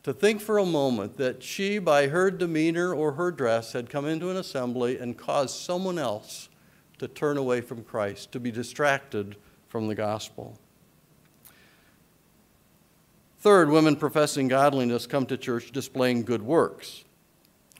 to 0.03 0.13
think 0.13 0.41
for 0.41 0.59
a 0.59 0.67
moment 0.67 1.17
that 1.17 1.43
she, 1.43 1.79
by 1.79 2.09
her 2.09 2.31
demeanor 2.31 2.95
or 2.95 3.13
her 3.13 3.31
dress, 3.31 3.73
had 3.73 3.89
come 3.89 4.07
into 4.07 4.31
an 4.31 4.37
assembly 4.37 4.99
and 4.99 5.17
caused 5.17 5.57
someone 5.57 5.99
else 5.99 6.49
to 6.99 7.09
turn 7.09 7.37
away 7.37 7.61
from 7.61 7.85
Christ, 7.85 8.33
to 8.33 8.41
be 8.41 8.51
distracted 8.51 9.37
from 9.69 9.89
the 9.89 9.95
gospel. 9.95 10.59
Third, 13.43 13.71
women 13.71 13.97
professing 13.97 14.47
godliness 14.47 15.09
come 15.09 15.27
to 15.27 15.37
church 15.37 15.73
displaying 15.73 16.23
good 16.23 16.43
works. 16.43 17.03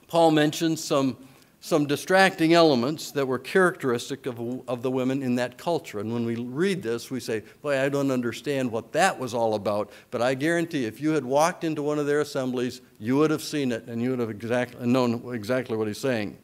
Paul 0.07 0.31
mentions 0.31 0.83
some 0.83 1.17
some 1.61 1.85
distracting 1.85 2.53
elements 2.53 3.11
that 3.11 3.25
were 3.25 3.39
characteristic 3.39 4.25
of, 4.25 4.37
of 4.67 4.81
the 4.81 4.91
women 4.91 5.23
in 5.23 5.35
that 5.35 5.57
culture. 5.57 6.01
And 6.01 6.11
when 6.11 6.25
we 6.25 6.35
read 6.35 6.83
this, 6.83 7.09
we 7.09 7.21
say, 7.21 7.43
Boy, 7.61 7.79
I 7.79 7.87
don't 7.87 8.11
understand 8.11 8.69
what 8.69 8.91
that 8.91 9.17
was 9.17 9.33
all 9.33 9.55
about. 9.55 9.89
But 10.11 10.21
I 10.21 10.33
guarantee 10.33 10.83
if 10.83 10.99
you 10.99 11.11
had 11.11 11.23
walked 11.23 11.63
into 11.63 11.81
one 11.81 11.97
of 11.97 12.05
their 12.05 12.19
assemblies, 12.19 12.81
you 12.99 13.15
would 13.15 13.31
have 13.31 13.41
seen 13.41 13.71
it 13.71 13.87
and 13.87 14.01
you 14.01 14.09
would 14.09 14.19
have 14.19 14.29
exactly, 14.29 14.85
known 14.85 15.33
exactly 15.33 15.77
what 15.77 15.87
he's 15.87 15.97
saying. 15.97 16.37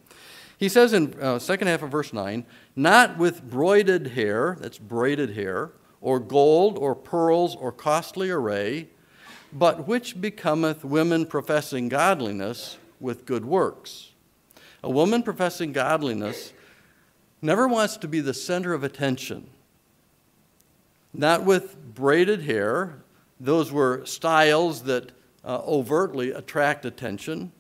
He 0.57 0.69
says 0.69 0.93
in 0.93 1.13
uh, 1.19 1.39
second 1.39 1.67
half 1.67 1.83
of 1.83 1.91
verse 1.91 2.13
9, 2.13 2.45
not 2.77 3.17
with 3.17 3.43
broided 3.43 4.11
hair, 4.11 4.55
that's 4.61 4.77
braided 4.77 5.35
hair, 5.35 5.71
or 5.99 6.21
gold, 6.21 6.77
or 6.77 6.95
pearls, 6.95 7.57
or 7.57 7.73
costly 7.73 8.29
array, 8.29 8.87
but 9.51 9.87
which 9.87 10.19
becometh 10.19 10.83
women 10.83 11.25
professing 11.25 11.89
godliness 11.89 12.77
with 12.99 13.25
good 13.25 13.45
works. 13.45 14.11
A 14.83 14.89
woman 14.89 15.23
professing 15.23 15.73
godliness 15.73 16.53
never 17.41 17.67
wants 17.67 17.97
to 17.97 18.07
be 18.07 18.19
the 18.19 18.33
center 18.33 18.73
of 18.73 18.83
attention. 18.83 19.49
Not 21.13 21.43
with 21.43 21.75
braided 21.95 22.43
hair, 22.43 23.01
those 23.39 23.71
were 23.71 24.05
styles 24.05 24.83
that 24.83 25.11
uh, 25.43 25.61
overtly 25.65 26.31
attract 26.31 26.85
attention. 26.85 27.51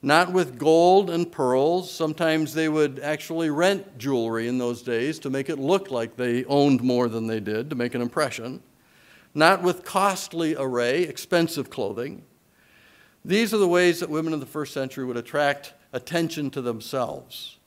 Not 0.00 0.32
with 0.32 0.58
gold 0.58 1.10
and 1.10 1.30
pearls. 1.30 1.90
Sometimes 1.90 2.54
they 2.54 2.68
would 2.68 2.98
actually 2.98 3.50
rent 3.50 3.98
jewelry 3.98 4.48
in 4.48 4.58
those 4.58 4.82
days 4.82 5.20
to 5.20 5.30
make 5.30 5.48
it 5.48 5.60
look 5.60 5.90
like 5.90 6.16
they 6.16 6.44
owned 6.46 6.82
more 6.82 7.08
than 7.08 7.28
they 7.28 7.38
did, 7.38 7.70
to 7.70 7.76
make 7.76 7.94
an 7.94 8.02
impression. 8.02 8.60
Not 9.34 9.62
with 9.62 9.84
costly 9.84 10.54
array, 10.56 11.02
expensive 11.02 11.70
clothing. 11.70 12.24
These 13.24 13.54
are 13.54 13.58
the 13.58 13.68
ways 13.68 14.00
that 14.00 14.10
women 14.10 14.32
of 14.32 14.40
the 14.40 14.46
first 14.46 14.74
century 14.74 15.04
would 15.04 15.16
attract 15.16 15.74
attention 15.92 16.50
to 16.50 16.60
themselves. 16.60 17.58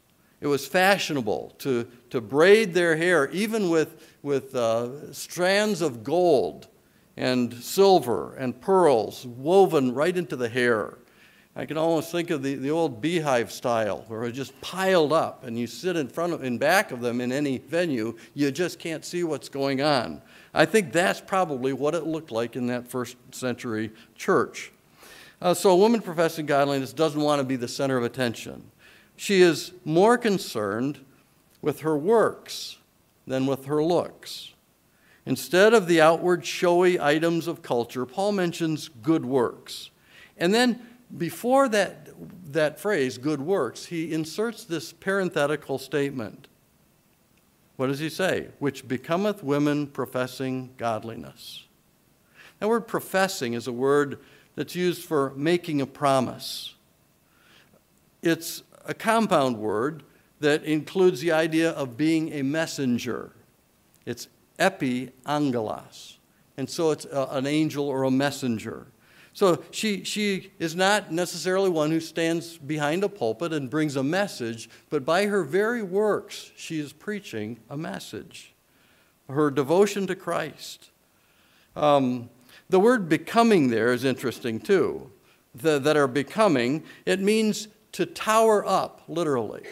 It 0.41 0.47
was 0.47 0.67
fashionable 0.67 1.55
to, 1.59 1.87
to 2.09 2.21
braid 2.21 2.73
their 2.73 2.95
hair, 2.95 3.29
even 3.31 3.69
with, 3.69 4.17
with 4.21 4.53
uh, 4.55 5.11
strands 5.13 5.81
of 5.81 6.03
gold 6.03 6.67
and 7.17 7.53
silver 7.53 8.35
and 8.35 8.59
pearls 8.59 9.25
woven 9.25 9.93
right 9.93 10.15
into 10.15 10.35
the 10.35 10.49
hair. 10.49 10.97
I 11.57 11.65
can 11.65 11.77
almost 11.77 12.11
think 12.11 12.31
of 12.31 12.43
the, 12.43 12.55
the 12.55 12.69
old 12.69 12.99
beehive 12.99 13.49
style, 13.49 14.03
where 14.07 14.25
it's 14.25 14.35
just 14.35 14.59
piled 14.59 15.13
up, 15.13 15.45
and 15.45 15.57
you 15.57 15.67
sit 15.67 15.95
in 15.95 16.09
front 16.09 16.33
of, 16.33 16.43
in 16.43 16.57
back 16.57 16.91
of 16.91 16.99
them 16.99 17.21
in 17.21 17.31
any 17.31 17.59
venue, 17.59 18.17
you 18.33 18.51
just 18.51 18.77
can't 18.77 19.05
see 19.05 19.23
what's 19.23 19.47
going 19.47 19.81
on. 19.81 20.21
I 20.53 20.65
think 20.65 20.91
that's 20.91 21.21
probably 21.21 21.71
what 21.71 21.95
it 21.95 22.05
looked 22.05 22.31
like 22.31 22.57
in 22.57 22.67
that 22.67 22.87
first 22.87 23.15
century 23.31 23.91
church. 24.15 24.73
Uh, 25.41 25.53
so 25.53 25.71
a 25.71 25.75
woman 25.75 26.01
professing 26.01 26.45
godliness 26.45 26.91
doesn't 26.91 27.21
want 27.21 27.39
to 27.39 27.45
be 27.45 27.55
the 27.55 27.67
center 27.67 27.97
of 27.97 28.03
attention. 28.03 28.69
She 29.15 29.41
is 29.41 29.71
more 29.85 30.17
concerned 30.17 30.99
with 31.61 31.81
her 31.81 31.97
works 31.97 32.77
than 33.25 33.45
with 33.45 33.65
her 33.65 33.81
looks. 33.81 34.51
Instead 35.25 35.73
of 35.73 35.87
the 35.87 36.01
outward 36.01 36.45
showy 36.45 36.99
items 36.99 37.47
of 37.47 37.61
culture, 37.61 38.05
Paul 38.05 38.33
mentions 38.33 38.89
good 38.89 39.25
works. 39.25 39.89
And 40.37 40.53
then 40.53 40.85
before 41.17 41.69
that, 41.69 42.09
that 42.51 42.79
phrase, 42.79 43.17
good 43.17 43.41
works, 43.41 43.85
he 43.85 44.13
inserts 44.13 44.63
this 44.63 44.91
parenthetical 44.91 45.77
statement. 45.77 46.47
What 47.75 47.87
does 47.87 47.99
he 47.99 48.09
say? 48.09 48.49
Which 48.59 48.87
becometh 48.87 49.43
women 49.43 49.87
professing 49.87 50.71
godliness. 50.77 51.65
That 52.59 52.69
word 52.69 52.87
professing 52.87 53.53
is 53.53 53.67
a 53.67 53.71
word 53.71 54.19
that's 54.55 54.75
used 54.75 55.03
for 55.03 55.33
making 55.35 55.81
a 55.81 55.85
promise. 55.85 56.75
It's 58.21 58.63
a 58.85 58.93
compound 58.93 59.57
word 59.57 60.03
that 60.39 60.63
includes 60.63 61.21
the 61.21 61.31
idea 61.31 61.71
of 61.71 61.97
being 61.97 62.31
a 62.33 62.41
messenger. 62.41 63.31
It's 64.05 64.27
epi 64.57 65.11
angelos. 65.25 66.17
And 66.57 66.69
so 66.69 66.91
it's 66.91 67.05
a, 67.05 67.27
an 67.31 67.45
angel 67.45 67.87
or 67.87 68.03
a 68.03 68.11
messenger. 68.11 68.87
So 69.35 69.61
she, 69.69 70.05
she 70.05 70.53
is 70.59 70.77
not 70.77 71.11
necessarily 71.11 71.69
one 71.69 71.91
who 71.91 71.99
stands 71.99 72.57
behind 72.57 73.03
a 73.03 73.09
pulpit 73.09 73.51
and 73.51 73.69
brings 73.69 73.97
a 73.97 74.03
message, 74.03 74.69
but 74.89 75.03
by 75.03 75.25
her 75.25 75.43
very 75.43 75.83
works, 75.83 76.51
she 76.55 76.79
is 76.79 76.93
preaching 76.93 77.59
a 77.69 77.75
message. 77.75 78.53
Her 79.27 79.51
devotion 79.51 80.07
to 80.07 80.15
Christ. 80.15 80.89
Um, 81.75 82.29
the 82.69 82.79
word 82.79 83.09
becoming 83.09 83.69
there 83.69 83.91
is 83.91 84.05
interesting 84.05 84.57
too. 84.61 85.11
The, 85.53 85.79
that 85.79 85.97
are 85.97 86.07
becoming, 86.07 86.85
it 87.05 87.19
means 87.19 87.67
to 87.91 88.05
tower 88.05 88.65
up, 88.65 89.01
literally. 89.09 89.63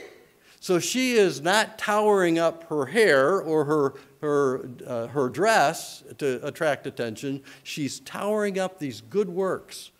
So 0.63 0.79
she 0.79 1.15
is 1.15 1.41
not 1.41 1.77
towering 1.77 2.39
up 2.39 2.69
her 2.69 2.85
hair 2.85 3.41
or 3.41 3.65
her, 3.65 3.93
her, 4.21 4.69
uh, 4.87 5.07
her 5.07 5.27
dress 5.27 6.05
to 6.19 6.39
attract 6.47 6.87
attention. 6.87 7.43
She's 7.63 7.99
towering 7.99 8.57
up 8.57 8.79
these 8.79 9.01
good 9.01 9.27
works. 9.27 9.91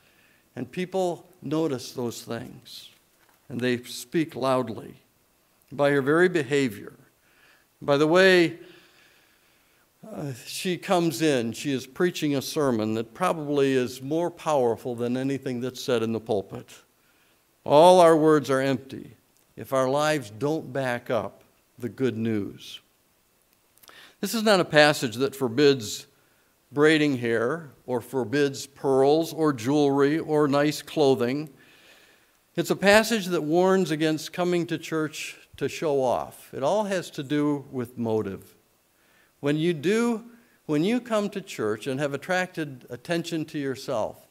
And 0.56 0.72
people 0.72 1.28
notice 1.42 1.92
those 1.92 2.22
things. 2.22 2.92
And 3.50 3.60
they 3.60 3.84
speak 3.84 4.38
loudly 4.38 4.94
by 5.70 5.92
her 5.92 6.02
very 6.02 6.30
behavior. 6.30 6.94
By 7.82 7.98
the 7.98 8.08
way 8.08 8.58
uh, 10.10 10.32
she 10.46 10.78
comes 10.78 11.22
in, 11.22 11.52
she 11.52 11.74
is 11.74 11.86
preaching 11.86 12.38
a 12.38 12.42
sermon 12.42 12.94
that 12.94 13.14
probably 13.14 13.74
is 13.74 14.02
more 14.02 14.32
powerful 14.32 14.96
than 14.96 15.18
anything 15.18 15.60
that's 15.60 15.84
said 15.84 16.04
in 16.04 16.14
the 16.14 16.22
pulpit. 16.22 16.74
All 17.66 18.00
our 18.00 18.16
words 18.16 18.50
are 18.50 18.62
empty 18.62 19.18
if 19.56 19.74
our 19.74 19.90
lives 19.90 20.30
don't 20.30 20.74
back 20.74 21.10
up 21.10 21.44
the 21.78 21.90
good 21.90 22.18
news. 22.18 22.80
This 24.22 24.34
is 24.34 24.44
not 24.44 24.60
a 24.60 24.66
passage 24.66 25.16
that 25.16 25.36
forbids 25.36 26.08
braiding 26.72 27.18
hair 27.18 27.72
or 27.86 28.02
forbids 28.02 28.66
pearls 28.66 29.34
or 29.34 29.54
jewelry 29.54 30.18
or 30.18 30.48
nice 30.48 30.82
clothing. 30.82 31.50
It's 32.56 32.70
a 32.70 32.76
passage 32.76 33.28
that 33.28 33.42
warns 33.42 33.92
against 33.92 34.34
coming 34.34 34.66
to 34.68 34.78
church 34.78 35.38
to 35.58 35.70
show 35.70 36.02
off. 36.02 36.54
It 36.54 36.64
all 36.64 36.86
has 36.86 37.10
to 37.12 37.24
do 37.24 37.66
with 37.72 37.98
motive. 37.98 38.56
When 39.40 39.58
you 39.58 39.74
do, 39.74 40.24
when 40.66 40.84
you 40.84 41.00
come 41.02 41.30
to 41.32 41.42
church 41.42 41.86
and 41.86 42.00
have 42.00 42.14
attracted 42.14 42.86
attention 42.90 43.46
to 43.46 43.60
yourself, 43.60 44.28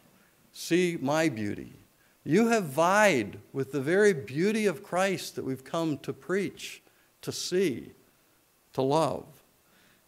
see 0.52 0.98
my 1.00 1.28
beauty. 1.28 1.81
You 2.24 2.48
have 2.48 2.64
vied 2.64 3.38
with 3.52 3.72
the 3.72 3.80
very 3.80 4.12
beauty 4.12 4.66
of 4.66 4.82
Christ 4.82 5.34
that 5.34 5.44
we've 5.44 5.64
come 5.64 5.98
to 5.98 6.12
preach, 6.12 6.82
to 7.22 7.32
see, 7.32 7.92
to 8.74 8.82
love. 8.82 9.24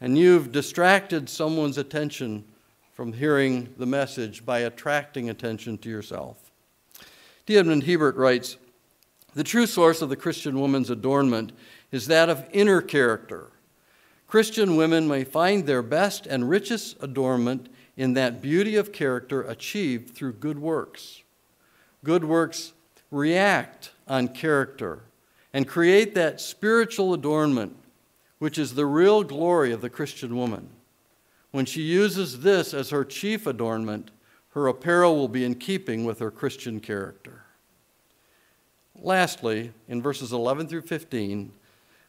And 0.01 0.17
you've 0.17 0.53
distracted 0.53 1.29
someone's 1.29 1.79
attention 1.79 2.45
from 2.93 3.13
hearing 3.13 3.75
the 3.79 3.87
message 3.87 4.47
by 4.47 4.61
attracting 4.61 5.29
attention 5.29 5.77
to 5.79 5.89
yourself. 5.89 6.53
D. 7.47 7.59
Edmond 7.59 7.83
Hiebert 7.83 8.15
writes 8.15 8.59
The 9.35 9.43
true 9.43 9.67
source 9.67 10.01
of 10.01 10.09
the 10.09 10.17
Christian 10.17 10.61
woman's 10.61 10.91
adornment 10.91 11.51
is 11.91 12.07
that 12.07 12.29
of 12.29 12.47
inner 12.53 12.81
character. 12.81 13.51
Christian 14.29 14.77
women 14.77 15.09
may 15.09 15.25
find 15.25 15.67
their 15.67 15.83
best 15.83 16.27
and 16.27 16.49
richest 16.49 16.97
adornment 17.03 17.69
in 17.97 18.15
that 18.15 18.41
beauty 18.41 18.77
of 18.77 18.93
character 18.93 19.43
achieved 19.43 20.15
through 20.15 20.35
good 20.35 20.61
works. 20.61 21.24
Good 22.05 22.25
works 22.25 22.73
react 23.11 23.91
on 24.07 24.29
character 24.29 25.01
and 25.53 25.67
create 25.67 26.15
that 26.15 26.41
spiritual 26.41 27.15
adornment 27.15 27.77
which 28.39 28.59
is 28.59 28.75
the 28.75 28.87
real 28.87 29.25
glory 29.25 29.73
of 29.73 29.81
the 29.81 29.89
Christian 29.89 30.37
woman. 30.37 30.69
When 31.51 31.65
she 31.65 31.83
uses 31.83 32.41
this 32.41 32.75
as 32.75 32.91
her 32.91 33.05
chief 33.05 33.47
adornment, 33.47 34.11
her 34.51 34.69
apparel 34.69 35.17
will 35.17 35.29
be 35.29 35.45
in 35.45 35.55
keeping 35.55 36.05
with 36.05 36.19
her 36.19 36.31
Christian 36.31 36.79
character. 36.79 37.45
Lastly, 39.01 39.73
in 39.89 40.03
verses 40.03 40.33
11 40.33 40.69
through 40.69 40.83
15, 40.83 41.53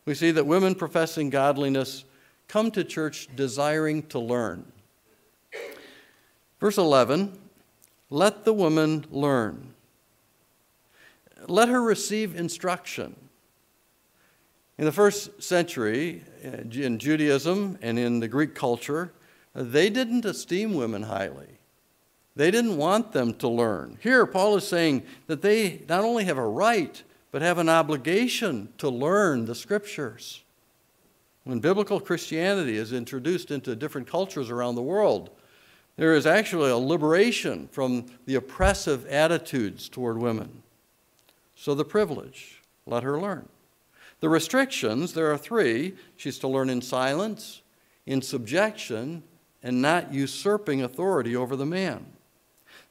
we 0.06 0.14
see 0.14 0.32
that 0.32 0.46
women 0.46 0.76
professing 0.76 1.30
godliness 1.30 2.04
come 2.48 2.70
to 2.72 2.84
church 2.84 3.30
desiring 3.36 4.04
to 4.08 4.20
learn. 4.20 4.66
Verse 6.60 6.78
11 6.78 7.40
let 8.10 8.46
the 8.46 8.54
woman 8.54 9.06
learn, 9.10 9.74
let 11.48 11.70
her 11.70 11.82
receive 11.82 12.36
instruction. 12.36 13.16
In 14.78 14.86
the 14.86 14.92
first 14.92 15.42
century, 15.42 16.24
uh, 16.44 16.58
in 16.72 17.00
Judaism 17.00 17.78
and 17.82 17.98
in 17.98 18.20
the 18.20 18.28
Greek 18.28 18.56
culture, 18.56 19.14
they 19.54 19.90
didn't 19.90 20.26
esteem 20.26 20.74
women 20.74 21.04
highly. 21.04 21.48
They 22.36 22.52
didn't 22.52 22.76
want 22.76 23.14
them 23.14 23.34
to 23.36 23.48
learn. 23.48 23.98
Here, 24.02 24.26
Paul 24.26 24.58
is 24.58 24.68
saying 24.68 25.04
that 25.28 25.42
they 25.42 25.84
not 25.88 26.04
only 26.04 26.26
have 26.26 26.38
a 26.38 26.46
right, 26.46 27.02
but 27.32 27.42
have 27.42 27.58
an 27.58 27.70
obligation 27.70 28.70
to 28.78 28.90
learn 28.90 29.46
the 29.46 29.56
scriptures. 29.56 30.44
When 31.46 31.60
biblical 31.60 32.02
Christianity 32.02 32.76
is 32.76 32.92
introduced 32.92 33.52
into 33.52 33.76
different 33.76 34.08
cultures 34.08 34.50
around 34.50 34.76
the 34.76 34.82
world, 34.82 35.30
there 35.96 36.16
is 36.16 36.26
actually 36.26 36.72
a 36.72 36.78
liberation 36.78 37.70
from 37.72 38.08
the 38.26 38.36
oppressive 38.36 39.06
attitudes 39.06 39.88
toward 39.88 40.18
women. 40.18 40.64
So, 41.56 41.74
the 41.74 41.86
privilege, 41.86 42.62
let 42.86 43.04
her 43.04 43.20
learn. 43.20 43.48
The 44.20 44.30
restrictions, 44.30 45.14
there 45.14 45.32
are 45.32 45.38
three. 45.38 45.96
She's 46.16 46.40
to 46.40 46.48
learn 46.48 46.70
in 46.70 46.82
silence, 46.82 47.62
in 48.06 48.22
subjection, 48.22 49.24
and 49.64 49.82
not 49.82 50.14
usurping 50.14 50.84
authority 50.84 51.36
over 51.36 51.56
the 51.56 51.66
man. 51.66 52.06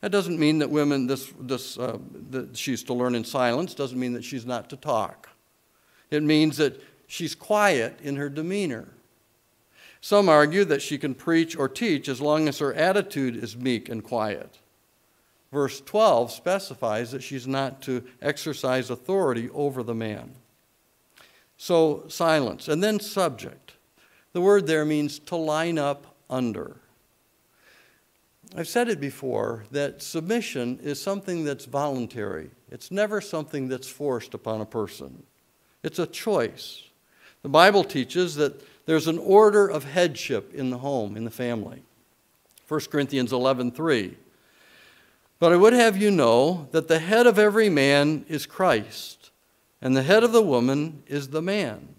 That 0.01 0.11
doesn't 0.11 0.39
mean 0.39 0.59
that 0.59 0.71
women, 0.71 1.07
this, 1.07 1.33
this, 1.41 1.79
uh, 1.79 1.99
that 2.31 2.57
she's 2.57 2.83
to 2.85 2.95
learn 2.95 3.15
in 3.15 3.25
silence, 3.25 3.75
doesn't 3.75 3.99
mean 3.99 4.13
that 4.15 4.25
she's 4.25 4.45
not 4.45 4.69
to 4.71 4.77
talk. 4.77 5.31
It 6.11 6.23
means 6.23 6.57
that 6.59 6.81
she's 7.07 7.35
quiet 7.35 7.99
in 8.03 8.17
her 8.17 8.29
demeanor. 8.29 8.89
Some 10.01 10.29
argue 10.29 10.65
that 10.67 10.83
she 10.83 10.99
can 10.99 11.15
preach 11.15 11.57
or 11.57 11.69
teach 11.69 12.09
as 12.09 12.21
long 12.21 12.49
as 12.49 12.59
her 12.59 12.75
attitude 12.75 13.43
is 13.43 13.57
meek 13.57 13.89
and 13.89 14.05
quiet. 14.05 14.59
Verse 15.55 15.81
12 15.83 16.33
specifies 16.33 17.13
that 17.13 17.23
she's 17.23 17.47
not 17.47 17.81
to 17.83 18.03
exercise 18.21 18.91
authority 18.91 19.49
over 19.51 19.85
the 19.85 19.95
man. 19.95 20.33
So, 21.57 22.07
silence. 22.09 22.67
And 22.67 22.83
then 22.83 22.99
subject. 22.99 23.75
The 24.33 24.41
word 24.41 24.67
there 24.67 24.85
means 24.85 25.21
to 25.21 25.37
line 25.37 25.79
up 25.79 26.17
under. 26.29 26.79
I've 28.57 28.67
said 28.67 28.89
it 28.89 28.99
before 28.99 29.63
that 29.71 30.03
submission 30.03 30.81
is 30.83 31.01
something 31.01 31.45
that's 31.45 31.67
voluntary. 31.67 32.51
It's 32.73 32.91
never 32.91 33.21
something 33.21 33.69
that's 33.69 33.89
forced 33.89 34.35
upon 34.35 34.61
a 34.61 34.67
person. 34.67 35.23
It's 35.85 36.01
a 36.01 36.07
choice. 36.09 36.83
The 37.43 37.49
Bible 37.49 37.85
teaches 37.85 38.35
that 38.35 38.61
there's 38.87 39.07
an 39.07 39.19
order 39.19 39.69
of 39.69 39.85
headship 39.85 40.53
in 40.53 40.71
the 40.71 40.79
home, 40.79 41.17
in 41.17 41.25
the 41.25 41.31
family. 41.31 41.85
1 42.67 42.91
Corinthians 42.91 43.31
11:3. 43.31 44.17
But 45.39 45.53
I 45.53 45.57
would 45.57 45.73
have 45.73 45.97
you 45.97 46.11
know 46.11 46.69
that 46.73 46.89
the 46.89 46.99
head 46.99 47.27
of 47.27 47.39
every 47.39 47.69
man 47.69 48.25
is 48.29 48.47
Christ, 48.47 49.31
and 49.83 49.97
the 49.97 50.03
head 50.03 50.25
of 50.25 50.33
the 50.33 50.43
woman 50.43 51.03
is 51.07 51.29
the 51.29 51.43
man, 51.43 51.97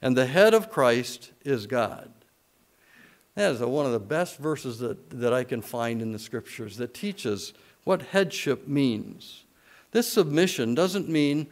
and 0.00 0.16
the 0.16 0.26
head 0.26 0.54
of 0.54 0.70
Christ 0.70 1.32
is 1.44 1.66
God. 1.66 2.10
That 3.34 3.52
is 3.52 3.60
one 3.60 3.86
of 3.86 3.92
the 3.92 4.00
best 4.00 4.38
verses 4.38 4.78
that, 4.80 5.10
that 5.10 5.32
I 5.32 5.44
can 5.44 5.62
find 5.62 6.02
in 6.02 6.12
the 6.12 6.18
scriptures 6.18 6.76
that 6.78 6.94
teaches 6.94 7.52
what 7.84 8.02
headship 8.02 8.66
means. 8.66 9.44
This 9.92 10.12
submission 10.12 10.74
doesn't 10.74 11.08
mean 11.08 11.46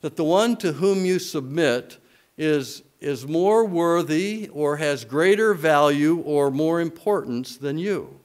that 0.00 0.16
the 0.16 0.24
one 0.24 0.56
to 0.58 0.72
whom 0.72 1.04
you 1.04 1.18
submit 1.18 1.98
is, 2.36 2.82
is 3.00 3.26
more 3.26 3.64
worthy 3.64 4.48
or 4.52 4.76
has 4.76 5.04
greater 5.04 5.54
value 5.54 6.18
or 6.18 6.50
more 6.50 6.80
importance 6.80 7.56
than 7.56 7.78
you. 7.78 8.20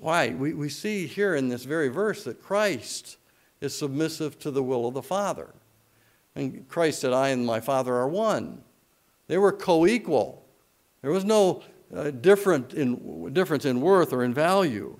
Why? 0.00 0.30
We, 0.30 0.54
we 0.54 0.68
see 0.68 1.06
here 1.06 1.34
in 1.34 1.48
this 1.48 1.64
very 1.64 1.88
verse 1.88 2.24
that 2.24 2.42
Christ 2.42 3.16
is 3.60 3.76
submissive 3.76 4.38
to 4.40 4.50
the 4.50 4.62
will 4.62 4.86
of 4.86 4.94
the 4.94 5.02
Father. 5.02 5.50
And 6.34 6.66
Christ 6.68 7.00
said, 7.00 7.12
I 7.12 7.28
and 7.28 7.46
my 7.46 7.60
Father 7.60 7.94
are 7.94 8.08
one. 8.08 8.62
They 9.28 9.38
were 9.38 9.52
co 9.52 9.86
equal. 9.86 10.44
There 11.02 11.10
was 11.10 11.24
no 11.24 11.62
uh, 11.94 12.10
different 12.10 12.74
in, 12.74 13.32
difference 13.32 13.64
in 13.64 13.80
worth 13.80 14.12
or 14.12 14.24
in 14.24 14.32
value. 14.34 14.98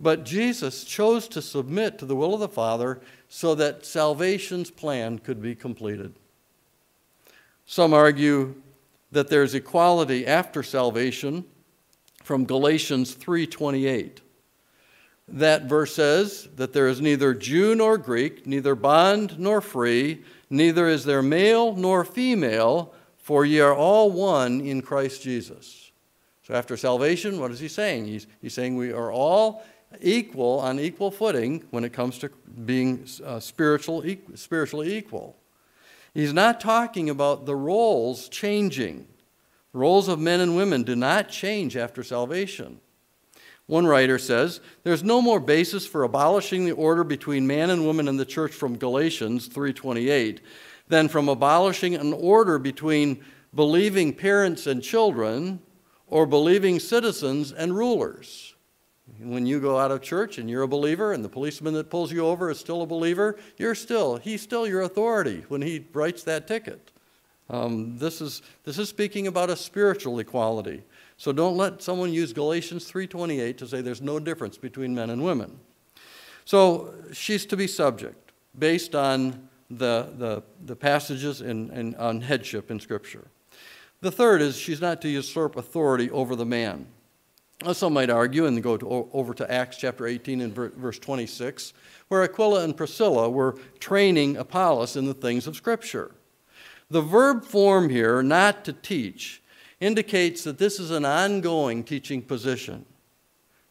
But 0.00 0.24
Jesus 0.24 0.84
chose 0.84 1.26
to 1.28 1.42
submit 1.42 1.98
to 1.98 2.06
the 2.06 2.14
will 2.14 2.34
of 2.34 2.40
the 2.40 2.48
Father 2.48 3.00
so 3.28 3.54
that 3.56 3.84
salvation's 3.84 4.70
plan 4.70 5.18
could 5.18 5.42
be 5.42 5.54
completed. 5.54 6.14
Some 7.66 7.92
argue 7.92 8.54
that 9.10 9.28
there's 9.28 9.54
equality 9.54 10.26
after 10.26 10.62
salvation 10.62 11.44
from 12.22 12.44
Galatians 12.44 13.14
3:28. 13.14 14.20
That 15.28 15.64
verse 15.64 15.94
says 15.94 16.48
that 16.56 16.72
there 16.72 16.88
is 16.88 17.00
neither 17.00 17.34
Jew 17.34 17.74
nor 17.74 17.98
Greek, 17.98 18.46
neither 18.46 18.74
bond 18.74 19.38
nor 19.38 19.60
free, 19.60 20.22
neither 20.48 20.88
is 20.88 21.04
there 21.04 21.22
male 21.22 21.74
nor 21.76 22.04
female, 22.04 22.94
for 23.18 23.44
ye 23.44 23.60
are 23.60 23.74
all 23.74 24.10
one 24.10 24.60
in 24.62 24.80
Christ 24.80 25.22
Jesus. 25.22 25.92
So 26.44 26.54
after 26.54 26.78
salvation, 26.78 27.38
what 27.38 27.50
is 27.50 27.60
he 27.60 27.68
saying? 27.68 28.06
He's, 28.06 28.26
he's 28.40 28.54
saying 28.54 28.76
we 28.76 28.90
are 28.90 29.12
all 29.12 29.62
equal 30.00 30.60
on 30.60 30.80
equal 30.80 31.10
footing 31.10 31.64
when 31.70 31.84
it 31.84 31.92
comes 31.92 32.18
to 32.20 32.30
being 32.64 33.06
uh, 33.24 33.38
spiritual, 33.38 34.02
spiritually 34.34 34.96
equal. 34.96 35.36
He's 36.14 36.32
not 36.32 36.60
talking 36.60 37.10
about 37.10 37.44
the 37.44 37.54
roles 37.54 38.30
changing. 38.30 39.06
Roles 39.74 40.08
of 40.08 40.18
men 40.18 40.40
and 40.40 40.56
women 40.56 40.82
do 40.82 40.96
not 40.96 41.28
change 41.28 41.76
after 41.76 42.02
salvation. 42.02 42.80
One 43.68 43.86
writer 43.86 44.18
says, 44.18 44.60
There's 44.82 45.04
no 45.04 45.20
more 45.20 45.38
basis 45.38 45.86
for 45.86 46.02
abolishing 46.02 46.64
the 46.64 46.72
order 46.72 47.04
between 47.04 47.46
man 47.46 47.68
and 47.68 47.84
woman 47.84 48.08
in 48.08 48.16
the 48.16 48.24
church 48.24 48.52
from 48.52 48.78
Galatians 48.78 49.46
3:28 49.46 50.40
than 50.88 51.06
from 51.08 51.28
abolishing 51.28 51.94
an 51.94 52.14
order 52.14 52.58
between 52.58 53.22
believing 53.54 54.14
parents 54.14 54.66
and 54.66 54.82
children 54.82 55.60
or 56.06 56.24
believing 56.24 56.80
citizens 56.80 57.52
and 57.52 57.76
rulers. 57.76 58.54
When 59.18 59.44
you 59.44 59.60
go 59.60 59.78
out 59.78 59.90
of 59.90 60.00
church 60.00 60.38
and 60.38 60.48
you're 60.48 60.62
a 60.62 60.68
believer 60.68 61.12
and 61.12 61.22
the 61.22 61.28
policeman 61.28 61.74
that 61.74 61.90
pulls 61.90 62.10
you 62.10 62.24
over 62.24 62.50
is 62.50 62.58
still 62.58 62.80
a 62.80 62.86
believer, 62.86 63.38
you're 63.58 63.74
still, 63.74 64.16
he's 64.16 64.40
still 64.40 64.66
your 64.66 64.80
authority 64.80 65.44
when 65.48 65.60
he 65.60 65.84
writes 65.92 66.22
that 66.24 66.46
ticket. 66.46 66.90
Um, 67.50 67.98
this, 67.98 68.22
is, 68.22 68.40
this 68.64 68.78
is 68.78 68.88
speaking 68.88 69.26
about 69.26 69.50
a 69.50 69.56
spiritual 69.56 70.18
equality. 70.18 70.84
So 71.18 71.32
don't 71.32 71.56
let 71.56 71.82
someone 71.82 72.12
use 72.12 72.32
Galatians 72.32 72.90
3.28 72.90 73.58
to 73.58 73.66
say 73.66 73.80
there's 73.80 74.00
no 74.00 74.20
difference 74.20 74.56
between 74.56 74.94
men 74.94 75.10
and 75.10 75.22
women. 75.22 75.58
So 76.44 76.94
she's 77.12 77.44
to 77.46 77.56
be 77.56 77.66
subject. 77.66 78.32
based 78.58 78.94
on 78.94 79.48
the, 79.70 80.08
the, 80.16 80.42
the 80.64 80.76
passages 80.76 81.42
in, 81.42 81.70
in, 81.72 81.94
on 81.96 82.22
headship 82.22 82.70
in 82.70 82.80
Scripture. 82.80 83.26
The 84.00 84.10
third 84.10 84.40
is 84.40 84.56
she's 84.56 84.80
not 84.80 85.02
to 85.02 85.08
usurp 85.08 85.56
authority 85.56 86.10
over 86.10 86.36
the 86.36 86.46
man. 86.46 86.86
Some 87.72 87.92
might 87.92 88.08
argue, 88.08 88.46
and 88.46 88.62
go 88.62 88.76
to, 88.76 89.08
over 89.12 89.34
to 89.34 89.52
Acts 89.52 89.76
chapter 89.76 90.06
18 90.06 90.40
and 90.40 90.54
verse 90.54 90.98
26, 91.00 91.72
where 92.06 92.22
Aquila 92.22 92.62
and 92.62 92.76
Priscilla 92.76 93.28
were 93.28 93.58
training 93.80 94.36
Apollos 94.36 94.96
in 94.96 95.06
the 95.06 95.14
things 95.14 95.48
of 95.48 95.56
Scripture. 95.56 96.12
The 96.88 97.02
verb 97.02 97.44
form 97.44 97.88
here, 97.88 98.22
not 98.22 98.64
to 98.64 98.72
teach, 98.72 99.42
indicates 99.80 100.44
that 100.44 100.58
this 100.58 100.80
is 100.80 100.90
an 100.90 101.04
ongoing 101.04 101.84
teaching 101.84 102.22
position. 102.22 102.84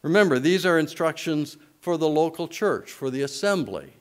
Remember, 0.02 0.38
these 0.38 0.64
are 0.64 0.78
instructions 0.78 1.56
for 1.80 1.96
the 1.96 2.08
local 2.08 2.48
church, 2.48 2.90
for 2.90 3.10
the 3.10 3.22
assembly. 3.22 3.92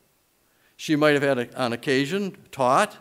She 0.78 0.96
might 0.96 1.13
have 1.13 1.24
had, 1.24 1.39
a, 1.39 1.62
on 1.62 1.74
occasion, 1.74 2.38
taught, 2.52 2.98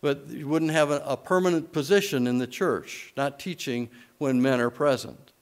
but 0.00 0.28
you 0.28 0.48
wouldn't 0.48 0.72
have 0.72 0.90
a, 0.90 1.02
a 1.06 1.16
permanent 1.16 1.72
position 1.72 2.26
in 2.26 2.38
the 2.38 2.46
church, 2.46 3.12
not 3.16 3.38
teaching 3.38 3.88
when 4.18 4.42
men 4.42 4.60
are 4.60 4.70
present. 4.70 5.32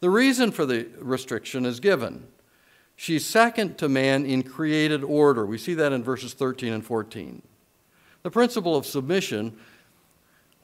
The 0.00 0.10
reason 0.10 0.50
for 0.50 0.66
the 0.66 0.88
restriction 0.98 1.64
is 1.64 1.80
given. 1.80 2.26
She's 2.96 3.24
second 3.24 3.78
to 3.78 3.88
man 3.88 4.26
in 4.26 4.42
created 4.42 5.02
order. 5.02 5.46
We 5.46 5.58
see 5.58 5.74
that 5.74 5.92
in 5.92 6.04
verses 6.04 6.34
13 6.34 6.72
and 6.72 6.84
14. 6.84 7.42
The 8.22 8.30
principle 8.30 8.76
of 8.76 8.86
submission 8.86 9.56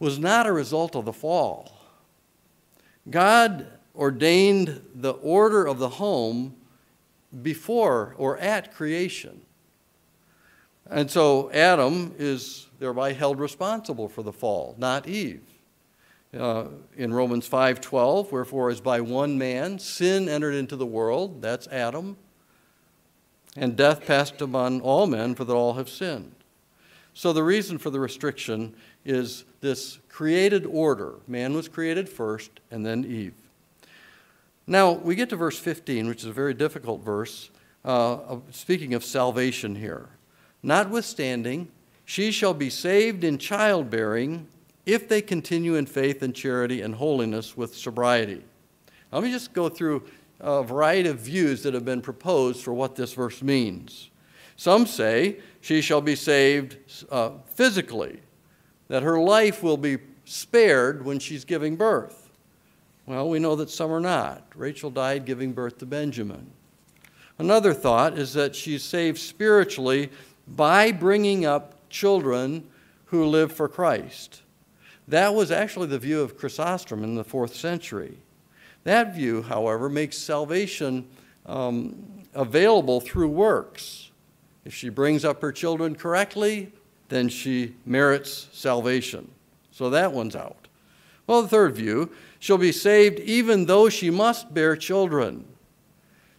was 0.01 0.19
not 0.19 0.47
a 0.47 0.53
result 0.53 0.97
of 0.97 1.05
the 1.05 1.13
fall. 1.13 1.71
God 3.09 3.67
ordained 3.95 4.83
the 4.95 5.13
order 5.13 5.67
of 5.67 5.79
the 5.79 5.89
home 5.89 6.57
before 7.43 8.15
or 8.19 8.39
at 8.39 8.75
creation. 8.75 9.43
And 10.89 11.09
so 11.09 11.51
Adam 11.53 12.15
is 12.19 12.67
thereby 12.81 13.13
held 13.13 13.39
responsible 13.39 14.09
for 14.09 14.23
the 14.23 14.33
fall, 14.33 14.75
not 14.79 15.07
Eve. 15.07 15.43
Uh, 16.37 16.67
in 16.97 17.13
Romans 17.13 17.49
5:12, 17.49 18.33
wherefore 18.33 18.71
as 18.71 18.81
by 18.81 19.01
one 19.01 19.37
man 19.37 19.79
sin 19.79 20.29
entered 20.29 20.55
into 20.55 20.77
the 20.77 20.87
world, 20.87 21.43
that's 21.43 21.67
Adam, 21.69 22.17
and 23.57 23.77
death 23.77 24.07
passed 24.07 24.41
upon 24.41 24.81
all 24.81 25.07
men 25.07 25.35
for 25.35 25.45
that 25.45 25.53
all 25.53 25.75
have 25.75 25.89
sinned. 25.89 26.40
So 27.15 27.33
the 27.33 27.43
reason 27.43 27.79
for 27.79 27.91
the 27.91 28.01
restriction 28.01 28.75
is 29.05 29.45
this 29.61 29.99
created 30.09 30.67
order. 30.67 31.15
Man 31.27 31.55
was 31.55 31.69
created 31.69 32.09
first, 32.09 32.51
and 32.71 32.85
then 32.85 33.05
Eve. 33.05 33.35
Now, 34.67 34.93
we 34.93 35.15
get 35.15 35.31
to 35.31 35.37
verse 35.37 35.59
15, 35.59 36.09
which 36.09 36.21
is 36.21 36.27
a 36.27 36.33
very 36.33 36.55
difficult 36.55 37.03
verse, 37.03 37.51
uh, 37.85 38.37
speaking 38.51 38.95
of 38.95 39.05
salvation 39.05 39.75
here. 39.75 40.09
Notwithstanding, 40.63 41.69
she 42.05 42.31
shall 42.31 42.55
be 42.55 42.71
saved 42.71 43.25
in 43.25 43.39
childbearing 43.39 44.47
if 44.87 45.09
they 45.09 45.23
continue 45.23 45.75
in 45.75 45.87
faith 45.87 46.23
and 46.23 46.35
charity 46.35 46.83
and 46.83 46.95
holiness 46.95 47.57
with 47.57 47.75
sobriety. 47.75 48.43
Let 49.13 49.23
me 49.23 49.33
just 49.33 49.53
go 49.53 49.69
through 49.69 50.05
a 50.39 50.63
variety 50.63 51.09
of 51.09 51.19
views 51.19 51.63
that 51.63 51.75
have 51.75 51.85
been 51.85 52.01
proposed 52.01 52.63
for 52.63 52.73
what 52.73 52.97
this 52.97 53.13
verse 53.13 53.43
means. 53.43 54.10
Some 54.61 54.85
say 54.85 55.39
she 55.63 55.81
shall 55.81 56.03
be 56.03 56.15
saved 56.15 56.77
uh, 57.11 57.31
physically, 57.55 58.21
that 58.89 59.03
her 59.03 59.19
life 59.19 59.63
will 59.63 59.79
be 59.79 59.97
spared 60.27 61.03
when 61.03 61.19
she's 61.19 61.47
giving 61.47 61.77
birth. 61.77 62.29
Well, 63.07 63.31
we 63.31 63.39
know 63.39 63.57
that 63.57 63.71
some 63.71 63.91
are 63.91 64.01
not. 64.01 64.45
Rachel 64.55 64.91
died 64.91 65.25
giving 65.25 65.55
birth 65.55 65.79
to 65.79 65.87
Benjamin. 65.87 66.51
Another 67.39 67.73
thought 67.73 68.19
is 68.19 68.35
that 68.35 68.55
she's 68.55 68.83
saved 68.83 69.17
spiritually 69.17 70.11
by 70.47 70.93
bringing 70.93 71.47
up 71.47 71.89
children 71.89 72.69
who 73.07 73.25
live 73.25 73.51
for 73.51 73.67
Christ. 73.67 74.43
That 75.09 75.35
was 75.35 75.51
actually 75.51 75.87
the 75.87 75.99
view 75.99 76.21
of 76.21 76.37
Chrysostom 76.37 77.03
in 77.03 77.15
the 77.15 77.25
fourth 77.25 77.55
century. 77.55 78.19
That 78.85 79.15
view, 79.15 79.41
however, 79.41 79.89
makes 79.89 80.19
salvation 80.19 81.09
um, 81.47 82.27
available 82.35 83.01
through 83.01 83.29
works. 83.29 84.10
If 84.65 84.75
she 84.75 84.89
brings 84.89 85.25
up 85.25 85.41
her 85.43 85.53
children 85.53 85.95
correctly, 85.95 86.73
then 87.09 87.29
she 87.29 87.75
merits 87.85 88.49
salvation. 88.53 89.31
So 89.71 89.91
that 89.91 90.13
one's 90.13 90.37
out. 90.37 90.69
Well, 91.27 91.43
the 91.43 91.49
third 91.49 91.75
view, 91.75 92.11
she'll 92.39 92.59
be 92.59 92.73
saved 92.73 93.21
even 93.21 93.67
though 93.67 93.89
she 93.89 94.11
must 94.11 94.53
bear 94.53 94.77
children. 94.77 95.45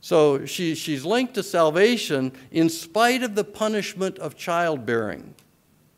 So 0.02 0.46
she, 0.46 0.76
she's 0.76 1.06
linked 1.06 1.36
to 1.36 1.44
salvation 1.44 2.32
in 2.52 2.70
spite 2.70 3.24
of 3.24 3.36
the 3.36 3.44
punishment 3.44 4.18
of 4.20 4.36
childbearing. 4.36 5.36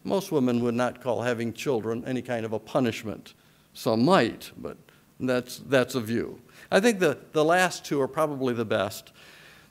Most 0.04 0.32
women 0.32 0.62
would 0.64 0.76
not 0.76 1.02
call 1.02 1.22
having 1.22 1.54
children 1.54 2.04
any 2.06 2.22
kind 2.22 2.46
of 2.46 2.54
a 2.54 2.60
punishment. 2.60 3.34
Some 3.74 4.04
might, 4.04 4.52
but 4.58 4.78
that's, 5.20 5.60
that's 5.60 5.96
a 5.96 6.02
view. 6.02 6.40
I 6.70 6.80
think 6.80 7.00
the, 7.00 7.18
the 7.32 7.46
last 7.46 7.86
two 7.86 8.02
are 8.02 8.08
probably 8.08 8.54
the 8.54 8.66
best. 8.66 9.14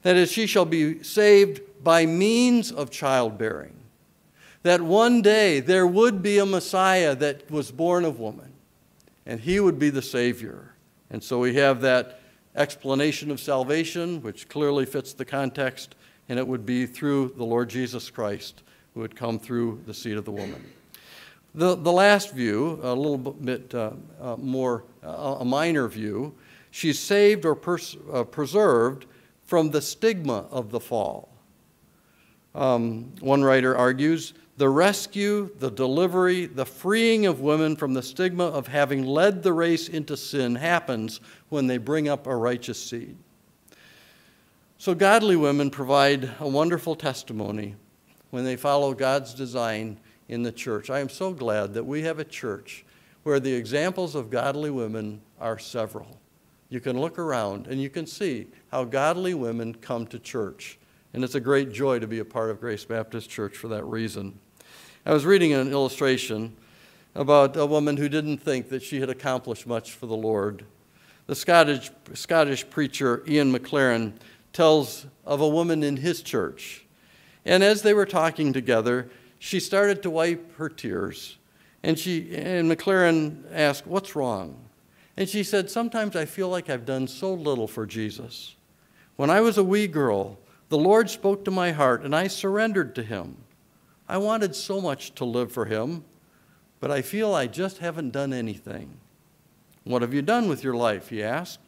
That 0.03 0.17
is, 0.17 0.33
she 0.33 0.47
shall 0.47 0.65
be 0.65 1.03
saved 1.03 1.61
by 1.83 2.07
means 2.07 2.71
of 2.71 2.91
childbearing. 2.91 3.77
That 4.63 4.81
one 4.81 5.23
day 5.23 5.61
there 5.61 5.87
would 5.87 6.23
be 6.23 6.39
a 6.39 6.47
Messiah 6.47 7.17
that 7.17 7.51
was 7.51 7.71
born 7.71 8.05
of 8.05 8.21
woman, 8.21 8.53
and 9.27 9.41
he 9.41 9.59
would 9.59 9.79
be 9.79 9.91
the 9.91 10.03
Savior. 10.03 10.75
And 11.11 11.23
so 11.23 11.41
we 11.41 11.55
have 11.55 11.81
that 11.81 12.21
explanation 12.55 13.31
of 13.31 13.41
salvation, 13.41 14.23
which 14.23 14.49
clearly 14.49 14.87
fits 14.87 15.13
the 15.13 15.25
context, 15.25 15.95
and 16.29 16.39
it 16.39 16.47
would 16.47 16.65
be 16.65 16.87
through 16.87 17.35
the 17.37 17.45
Lord 17.45 17.69
Jesus 17.69 18.11
Christ 18.11 18.63
who 18.95 19.01
would 19.01 19.17
come 19.17 19.39
through 19.39 19.81
the 19.87 19.95
seed 19.95 20.17
of 20.17 20.25
the 20.25 20.33
woman. 20.33 20.65
The, 21.55 21.75
the 21.75 21.93
last 21.93 22.33
view, 22.33 22.79
a 22.83 22.95
little 22.95 23.19
bit 23.19 23.75
uh, 23.75 23.91
uh, 24.21 24.37
more, 24.37 24.85
uh, 25.05 25.37
a 25.41 25.45
minor 25.45 25.89
view, 25.89 26.35
she's 26.71 26.99
saved 26.99 27.45
or 27.45 27.55
pers- 27.55 27.97
uh, 28.13 28.25
preserved 28.25 29.07
from 29.45 29.71
the 29.71 29.83
stigma 29.83 30.47
of 30.51 30.71
the 30.71 30.81
fall. 30.81 31.29
Um, 32.55 33.13
one 33.21 33.43
writer 33.43 33.77
argues 33.77 34.35
the 34.59 34.69
rescue, 34.69 35.51
the 35.59 35.71
delivery, 35.71 36.47
the 36.47 36.67
freeing 36.67 37.27
of 37.27 37.41
women 37.41 37.75
from 37.75 37.95
the 37.95 38.03
stigma 38.03 38.45
of 38.45 38.69
having 38.69 39.05
led 39.05 39.43
the 39.43 39.53
race 39.53 39.89
into 39.89 40.17
sin 40.17 40.55
happens 40.55 41.21
when 41.49 41.67
they 41.67 41.79
bring 41.79 42.09
up 42.09 42.27
a 42.27 42.37
righteous 42.37 42.83
seed. 42.83 43.17
So, 44.77 44.95
godly 44.95 45.37
women 45.37 45.71
provide 45.71 46.31
a 46.39 46.49
wonderful 46.49 46.95
testimony 46.95 47.77
when 48.31 48.45
they 48.45 48.57
follow 48.57 48.95
God's 48.95 49.33
design 49.33 49.99
in 50.29 50.43
the 50.43 50.53
church. 50.53 50.91
I 50.91 51.01
am 51.01 51.09
so 51.09 51.33
glad 51.33 51.75
that 51.75 51.85
we 51.85 52.03
have 52.03 52.19
a 52.19 52.25
church 52.25 52.85
where 53.23 53.41
the 53.41 53.53
examples 53.53 54.15
of 54.15 54.31
godly 54.31 54.71
women 54.71 55.21
are 55.41 55.59
several. 55.59 56.19
You 56.69 56.81
can 56.81 56.99
look 56.99 57.19
around 57.19 57.67
and 57.67 57.81
you 57.81 57.91
can 57.91 58.07
see 58.07 58.49
how 58.71 58.85
godly 58.85 59.35
women 59.35 59.75
come 59.75 60.07
to 60.09 60.19
church. 60.19 60.79
And 61.15 61.23
it's 61.23 61.35
a 61.35 61.41
great 61.41 61.73
joy 61.73 61.99
to 61.99 62.07
be 62.07 62.21
a 62.21 62.25
part 62.25 62.51
of 62.51 62.61
Grace 62.61 62.85
Baptist 62.85 63.29
Church 63.29 63.57
for 63.57 63.69
that 63.69 63.85
reason. 63.85 64.39
I 65.05 65.13
was 65.13 65.27
reading 65.27 65.53
an 65.53 65.71
illustration 65.71 66.57
about 67.15 67.57
a 67.57 67.67
woman 67.67 67.99
who 67.99 68.09
didn't 68.09 68.39
think 68.39 68.71
that 68.71 68.83
she 68.83 69.01
had 69.01 69.11
accomplished 69.11 69.67
much 69.67 69.93
for 69.93 70.07
the 70.07 70.17
Lord. 70.17 70.65
The 71.27 71.35
Scottish, 71.35 71.91
Scottish 72.15 72.69
preacher 72.71 73.23
Ian 73.29 73.53
Maclaren 73.53 74.15
tells 74.55 75.07
of 75.27 75.41
a 75.41 75.49
woman 75.49 75.83
in 75.83 75.99
his 75.99 76.23
church. 76.23 76.87
And 77.45 77.63
as 77.63 77.83
they 77.83 77.93
were 77.93 78.07
talking 78.07 78.53
together, 78.53 79.11
she 79.39 79.61
started 79.61 80.03
to 80.05 80.11
wipe 80.11 80.57
her 80.57 80.71
tears. 80.71 81.37
And, 81.83 81.99
she, 81.99 82.35
and 82.35 82.71
Maclaren 82.71 83.45
asked, 83.53 83.87
What's 83.87 84.17
wrong? 84.17 84.57
And 85.17 85.29
she 85.29 85.43
said, 85.43 85.71
Sometimes 85.71 86.17
I 86.17 86.25
feel 86.25 86.49
like 86.49 86.71
I've 86.71 86.87
done 86.87 87.07
so 87.07 87.35
little 87.35 87.67
for 87.67 87.85
Jesus. 87.85 88.55
When 89.17 89.29
I 89.29 89.41
was 89.41 89.59
a 89.59 89.65
wee 89.65 89.89
girl, 89.89 90.39
the 90.73 90.79
Lord 90.79 91.11
spoke 91.11 91.45
to 91.45 91.51
my 91.51 91.71
heart 91.73 92.03
and 92.03 92.17
I 92.17 92.29
surrendered 92.29 92.95
to 92.95 93.03
Him. 93.03 93.37
I 94.09 94.17
wanted 94.17 94.57
so 94.57 94.81
much 94.81 95.15
to 95.17 95.25
live 95.27 95.53
for 95.53 95.67
Him, 95.67 96.03
but 96.81 96.91
I 96.91 97.03
feel 97.03 97.35
I 97.35 97.47
just 97.47 97.77
haven't 97.77 98.13
done 98.13 98.33
anything. 98.33 98.97
What 99.85 100.01
have 100.01 100.15
you 100.15 100.23
done 100.23 100.49
with 100.49 100.65
your 100.65 100.73
life? 100.73 101.11
he 101.11 101.23
asked. 101.23 101.59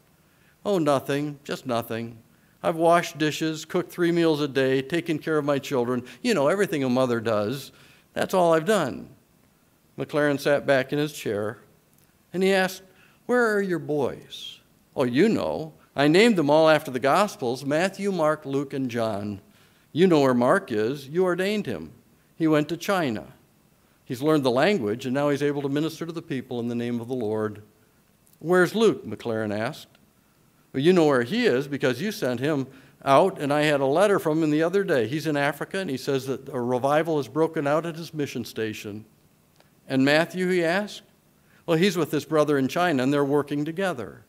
Oh, 0.65 0.79
nothing, 0.79 1.39
just 1.43 1.67
nothing. 1.67 2.17
I've 2.63 2.77
washed 2.77 3.19
dishes, 3.19 3.63
cooked 3.63 3.91
three 3.91 4.11
meals 4.11 4.41
a 4.41 4.47
day, 4.47 4.81
taken 4.81 5.19
care 5.19 5.37
of 5.37 5.45
my 5.45 5.59
children. 5.59 6.03
You 6.23 6.33
know, 6.33 6.47
everything 6.47 6.83
a 6.83 6.89
mother 6.89 7.19
does. 7.19 7.71
That's 8.13 8.33
all 8.33 8.55
I've 8.55 8.65
done. 8.65 9.09
Maclaren 9.99 10.39
sat 10.39 10.65
back 10.65 10.91
in 10.91 10.97
his 10.97 11.13
chair 11.13 11.59
and 12.33 12.41
he 12.41 12.51
asked, 12.51 12.81
Where 13.27 13.55
are 13.55 13.61
your 13.61 13.77
boys? 13.77 14.61
Oh, 14.95 15.03
you 15.03 15.29
know. 15.29 15.73
I 15.95 16.07
named 16.07 16.35
them 16.35 16.49
all 16.49 16.69
after 16.69 16.91
the 16.91 16.99
Gospels 16.99 17.63
Matthew, 17.63 18.11
Mark, 18.11 18.45
Luke, 18.45 18.73
and 18.73 18.91
John. 18.91 19.39
You 19.93 20.07
know 20.07 20.21
where 20.21 20.33
Mark 20.33 20.71
is. 20.71 21.07
You 21.07 21.23
ordained 21.23 21.65
him. 21.65 21.91
He 22.35 22.47
went 22.47 22.67
to 22.69 22.77
China. 22.77 23.27
He's 24.03 24.21
learned 24.21 24.43
the 24.43 24.51
language, 24.51 25.05
and 25.05 25.13
now 25.13 25.29
he's 25.29 25.41
able 25.41 25.61
to 25.61 25.69
minister 25.69 26.05
to 26.05 26.11
the 26.11 26.21
people 26.21 26.59
in 26.59 26.67
the 26.67 26.75
name 26.75 26.99
of 26.99 27.07
the 27.07 27.13
Lord. 27.13 27.63
Where's 28.39 28.75
Luke? 28.75 29.05
Maclaren 29.05 29.57
asked. 29.57 29.87
Well, 30.73 30.83
you 30.83 30.91
know 30.91 31.05
where 31.05 31.23
he 31.23 31.45
is 31.45 31.67
because 31.67 32.01
you 32.01 32.11
sent 32.11 32.41
him 32.41 32.67
out, 33.05 33.39
and 33.39 33.53
I 33.53 33.61
had 33.61 33.79
a 33.79 33.85
letter 33.85 34.19
from 34.19 34.43
him 34.43 34.51
the 34.51 34.63
other 34.63 34.83
day. 34.83 35.07
He's 35.07 35.27
in 35.27 35.37
Africa, 35.37 35.79
and 35.79 35.89
he 35.89 35.97
says 35.97 36.25
that 36.27 36.49
a 36.49 36.59
revival 36.59 37.17
has 37.17 37.29
broken 37.29 37.65
out 37.65 37.85
at 37.85 37.95
his 37.95 38.13
mission 38.13 38.43
station. 38.43 39.05
And 39.87 40.03
Matthew, 40.03 40.49
he 40.49 40.63
asked? 40.63 41.03
Well, 41.65 41.77
he's 41.77 41.97
with 41.97 42.11
his 42.11 42.25
brother 42.25 42.57
in 42.57 42.67
China, 42.67 43.01
and 43.01 43.13
they're 43.13 43.23
working 43.23 43.63
together. 43.63 44.25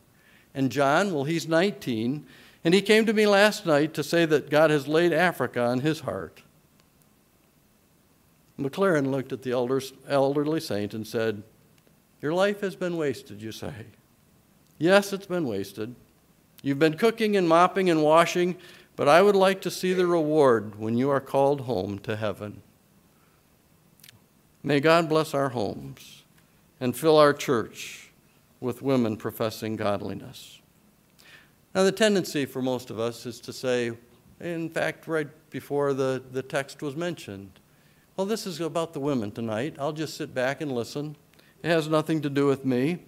And 0.57 0.73
John, 0.73 1.13
well, 1.13 1.25
he's 1.25 1.47
19, 1.47 2.27
and 2.65 2.75
he 2.75 2.81
came 2.81 3.05
to 3.05 3.13
me 3.13 3.27
last 3.27 3.67
night 3.67 3.93
to 3.93 4.03
say 4.03 4.25
that 4.25 4.49
God 4.49 4.71
has 4.71 4.89
laid 4.89 5.13
Africa 5.13 5.63
on 5.63 5.81
his 5.81 6.01
heart. 6.01 6.43
Maclaren 8.59 9.11
looked 9.11 9.35
at 9.35 9.43
the 9.43 9.53
elders, 9.53 9.93
elderly 10.09 10.61
saint 10.61 10.95
and 10.95 11.07
said, 11.07 11.43
Your 12.23 12.33
life 12.33 12.63
has 12.63 12.75
been 12.75 12.97
wasted, 12.97 13.43
you 13.43 13.53
say. 13.53 13.85
Yes, 14.79 15.13
it's 15.13 15.27
been 15.27 15.47
wasted. 15.47 15.95
You've 16.63 16.79
been 16.79 16.97
cooking 16.97 17.37
and 17.37 17.47
mopping 17.47 17.91
and 17.91 18.03
washing, 18.03 18.57
but 18.97 19.09
I 19.09 19.21
would 19.21 19.37
like 19.37 19.61
to 19.61 19.71
see 19.71 19.93
the 19.93 20.07
reward 20.07 20.79
when 20.79 20.97
you 20.97 21.11
are 21.11 21.21
called 21.21 21.63
home 21.63 21.99
to 22.01 22.17
heaven. 22.17 22.63
May 24.63 24.81
God 24.81 25.11
bless 25.11 25.35
our 25.35 25.51
homes 25.51 26.25
and 26.81 26.97
fill 26.97 27.19
our 27.19 27.35
church 27.35 28.06
with 28.61 28.83
women 28.83 29.17
professing 29.17 29.77
godliness. 29.77 30.61
Now, 31.75 31.83
the 31.83 31.93
tendency 31.93 32.47
for 32.47 32.63
most 32.63 32.91
of 32.91 32.99
us 32.99 33.27
is 33.27 33.39
to 33.41 33.53
say, 33.53 33.93
in 34.41 34.71
fact, 34.71 35.07
right 35.07 35.29
before 35.51 35.93
the, 35.93 36.23
the 36.33 36.43
text 36.43 36.83
was 36.83 36.97
mentioned, 36.97 37.61
well, 38.17 38.27
this 38.27 38.47
is 38.47 38.61
about 38.61 38.95
the 38.95 39.01
women 39.01 39.31
tonight. 39.31 39.77
I'll 39.79 39.93
just 39.93 40.17
sit 40.17 40.35
back 40.35 40.63
and 40.63 40.73
listen. 40.73 41.17
It 41.63 41.69
has 41.69 41.89
nothing 41.89 42.23
to 42.23 42.31
do 42.31 42.47
with 42.47 42.65
me. 42.65 43.01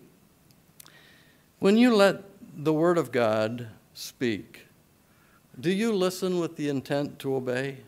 When 1.61 1.79
you 1.79 1.95
let 1.95 2.25
the 2.63 2.75
Word 2.75 2.99
of 2.99 3.11
God 3.11 3.69
speak, 3.95 4.67
do 5.59 5.71
you 5.71 5.93
listen 5.93 6.39
with 6.39 6.57
the 6.57 6.69
intent 6.69 7.19
to 7.21 7.35
obey? 7.35 7.79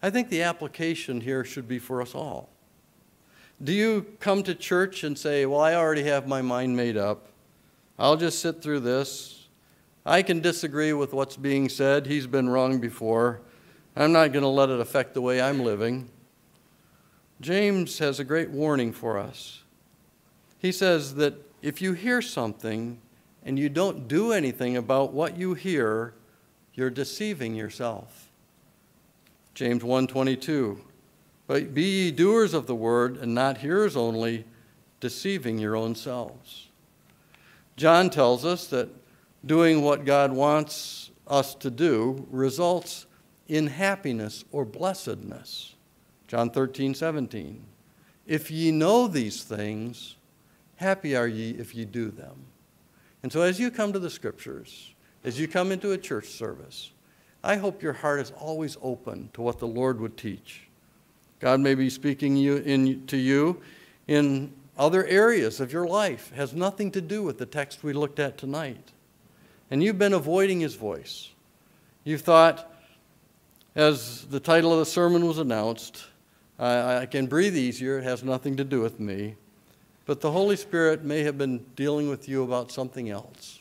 I 0.00 0.10
think 0.10 0.28
the 0.28 0.42
application 0.42 1.20
here 1.20 1.44
should 1.44 1.66
be 1.66 1.78
for 1.78 2.00
us 2.00 2.14
all. 2.14 2.50
Do 3.62 3.72
you 3.72 4.06
come 4.20 4.44
to 4.44 4.54
church 4.54 5.02
and 5.02 5.18
say, 5.18 5.44
Well, 5.44 5.60
I 5.60 5.74
already 5.74 6.04
have 6.04 6.28
my 6.28 6.42
mind 6.42 6.76
made 6.76 6.96
up. 6.96 7.28
I'll 7.98 8.16
just 8.16 8.40
sit 8.40 8.62
through 8.62 8.80
this. 8.80 9.48
I 10.06 10.22
can 10.22 10.40
disagree 10.40 10.92
with 10.92 11.12
what's 11.12 11.36
being 11.36 11.68
said. 11.68 12.06
He's 12.06 12.26
been 12.26 12.48
wrong 12.48 12.78
before. 12.78 13.40
I'm 13.96 14.12
not 14.12 14.32
going 14.32 14.44
to 14.44 14.48
let 14.48 14.70
it 14.70 14.80
affect 14.80 15.14
the 15.14 15.20
way 15.20 15.40
I'm 15.40 15.60
living. 15.60 16.08
James 17.40 17.98
has 17.98 18.20
a 18.20 18.24
great 18.24 18.50
warning 18.50 18.92
for 18.92 19.18
us. 19.18 19.62
He 20.58 20.72
says 20.72 21.16
that 21.16 21.34
if 21.62 21.82
you 21.82 21.92
hear 21.92 22.22
something 22.22 23.00
and 23.44 23.58
you 23.58 23.68
don't 23.68 24.06
do 24.06 24.32
anything 24.32 24.76
about 24.76 25.12
what 25.12 25.36
you 25.36 25.54
hear, 25.54 26.14
you're 26.74 26.90
deceiving 26.90 27.54
yourself. 27.54 28.30
James 29.54 29.82
1:22 29.82 30.80
But 31.48 31.74
be 31.74 31.82
ye 31.82 32.10
doers 32.12 32.54
of 32.54 32.66
the 32.66 32.74
word 32.76 33.16
and 33.16 33.34
not 33.34 33.58
hearers 33.58 33.96
only, 33.96 34.44
deceiving 35.00 35.58
your 35.58 35.74
own 35.74 35.94
selves. 35.94 36.68
John 37.76 38.10
tells 38.10 38.44
us 38.44 38.66
that 38.68 38.90
doing 39.44 39.82
what 39.82 40.04
God 40.04 40.32
wants 40.32 41.10
us 41.26 41.54
to 41.56 41.70
do 41.70 42.26
results 42.30 43.06
in 43.48 43.66
happiness 43.66 44.44
or 44.52 44.64
blessedness. 44.64 45.74
John 46.26 46.50
13, 46.50 46.94
17. 46.94 47.64
If 48.26 48.50
ye 48.50 48.70
know 48.70 49.08
these 49.08 49.42
things, 49.42 50.16
happy 50.76 51.16
are 51.16 51.26
ye 51.26 51.52
if 51.52 51.74
ye 51.74 51.86
do 51.86 52.10
them. 52.10 52.44
And 53.22 53.32
so 53.32 53.40
as 53.40 53.58
you 53.58 53.70
come 53.70 53.94
to 53.94 53.98
the 53.98 54.10
scriptures, 54.10 54.92
as 55.24 55.40
you 55.40 55.48
come 55.48 55.72
into 55.72 55.92
a 55.92 55.98
church 55.98 56.26
service, 56.26 56.92
I 57.42 57.56
hope 57.56 57.82
your 57.82 57.94
heart 57.94 58.20
is 58.20 58.32
always 58.38 58.76
open 58.82 59.30
to 59.32 59.40
what 59.40 59.58
the 59.58 59.66
Lord 59.66 59.98
would 60.00 60.18
teach. 60.18 60.67
God 61.40 61.60
may 61.60 61.74
be 61.74 61.88
speaking 61.88 62.36
you 62.36 62.56
in, 62.56 63.06
to 63.06 63.16
you 63.16 63.60
in 64.06 64.52
other 64.76 65.04
areas 65.06 65.60
of 65.60 65.72
your 65.72 65.86
life. 65.86 66.30
It 66.32 66.36
has 66.36 66.52
nothing 66.52 66.90
to 66.92 67.00
do 67.00 67.22
with 67.22 67.38
the 67.38 67.46
text 67.46 67.82
we 67.82 67.92
looked 67.92 68.18
at 68.18 68.38
tonight. 68.38 68.92
And 69.70 69.82
you've 69.82 69.98
been 69.98 70.14
avoiding 70.14 70.60
his 70.60 70.74
voice. 70.74 71.30
You've 72.04 72.22
thought, 72.22 72.72
as 73.74 74.24
the 74.26 74.40
title 74.40 74.72
of 74.72 74.78
the 74.78 74.86
sermon 74.86 75.26
was 75.26 75.38
announced, 75.38 76.04
I, 76.58 76.98
I 76.98 77.06
can 77.06 77.26
breathe 77.26 77.56
easier. 77.56 77.98
It 77.98 78.04
has 78.04 78.24
nothing 78.24 78.56
to 78.56 78.64
do 78.64 78.80
with 78.80 78.98
me. 78.98 79.36
But 80.06 80.20
the 80.20 80.32
Holy 80.32 80.56
Spirit 80.56 81.04
may 81.04 81.22
have 81.24 81.36
been 81.36 81.58
dealing 81.76 82.08
with 82.08 82.28
you 82.28 82.42
about 82.42 82.72
something 82.72 83.10
else. 83.10 83.60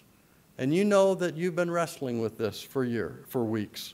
And 0.58 0.74
you 0.74 0.86
know 0.86 1.14
that 1.16 1.36
you've 1.36 1.56
been 1.56 1.70
wrestling 1.70 2.22
with 2.22 2.38
this 2.38 2.62
for 2.62 2.84
year, 2.84 3.20
for 3.28 3.44
weeks. 3.44 3.94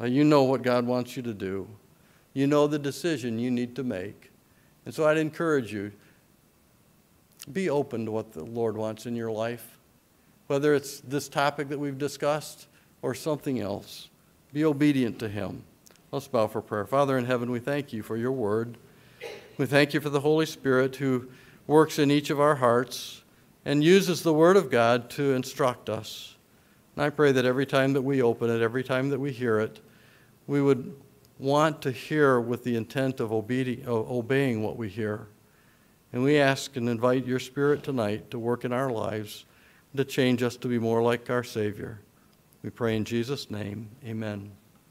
Uh, 0.00 0.04
you 0.06 0.24
know 0.24 0.42
what 0.42 0.62
God 0.62 0.84
wants 0.84 1.16
you 1.16 1.22
to 1.22 1.32
do. 1.32 1.68
You 2.36 2.46
know 2.46 2.66
the 2.66 2.78
decision 2.78 3.38
you 3.38 3.50
need 3.50 3.74
to 3.76 3.82
make. 3.82 4.30
And 4.84 4.94
so 4.94 5.06
I'd 5.06 5.16
encourage 5.16 5.72
you 5.72 5.90
be 7.50 7.70
open 7.70 8.04
to 8.04 8.10
what 8.10 8.34
the 8.34 8.44
Lord 8.44 8.76
wants 8.76 9.06
in 9.06 9.16
your 9.16 9.32
life, 9.32 9.78
whether 10.46 10.74
it's 10.74 11.00
this 11.00 11.30
topic 11.30 11.70
that 11.70 11.78
we've 11.78 11.96
discussed 11.96 12.66
or 13.00 13.14
something 13.14 13.58
else. 13.58 14.10
Be 14.52 14.66
obedient 14.66 15.18
to 15.20 15.30
Him. 15.30 15.62
Let's 16.12 16.28
bow 16.28 16.46
for 16.46 16.60
prayer. 16.60 16.84
Father 16.84 17.16
in 17.16 17.24
heaven, 17.24 17.50
we 17.50 17.58
thank 17.58 17.94
you 17.94 18.02
for 18.02 18.18
your 18.18 18.32
word. 18.32 18.76
We 19.56 19.64
thank 19.64 19.94
you 19.94 20.02
for 20.02 20.10
the 20.10 20.20
Holy 20.20 20.44
Spirit 20.44 20.96
who 20.96 21.30
works 21.66 21.98
in 21.98 22.10
each 22.10 22.28
of 22.28 22.38
our 22.38 22.56
hearts 22.56 23.22
and 23.64 23.82
uses 23.82 24.22
the 24.22 24.34
word 24.34 24.58
of 24.58 24.70
God 24.70 25.08
to 25.12 25.32
instruct 25.32 25.88
us. 25.88 26.36
And 26.96 27.02
I 27.02 27.08
pray 27.08 27.32
that 27.32 27.46
every 27.46 27.64
time 27.64 27.94
that 27.94 28.02
we 28.02 28.20
open 28.20 28.50
it, 28.50 28.60
every 28.60 28.84
time 28.84 29.08
that 29.08 29.20
we 29.20 29.32
hear 29.32 29.58
it, 29.58 29.80
we 30.46 30.60
would 30.60 30.94
want 31.38 31.82
to 31.82 31.90
hear 31.90 32.40
with 32.40 32.64
the 32.64 32.76
intent 32.76 33.20
of 33.20 33.32
obeying 33.32 34.62
what 34.62 34.76
we 34.76 34.88
hear. 34.88 35.28
And 36.12 36.22
we 36.22 36.38
ask 36.38 36.76
and 36.76 36.88
invite 36.88 37.26
your 37.26 37.38
Spirit 37.38 37.82
tonight 37.82 38.30
to 38.30 38.38
work 38.38 38.64
in 38.64 38.72
our 38.72 38.90
lives, 38.90 39.44
to 39.96 40.04
change 40.04 40.42
us 40.42 40.56
to 40.58 40.68
be 40.68 40.78
more 40.78 41.02
like 41.02 41.28
our 41.28 41.44
Savior. 41.44 42.00
We 42.62 42.70
pray 42.70 42.96
in 42.96 43.04
Jesus' 43.04 43.50
name. 43.50 43.90
Amen. 44.04 44.52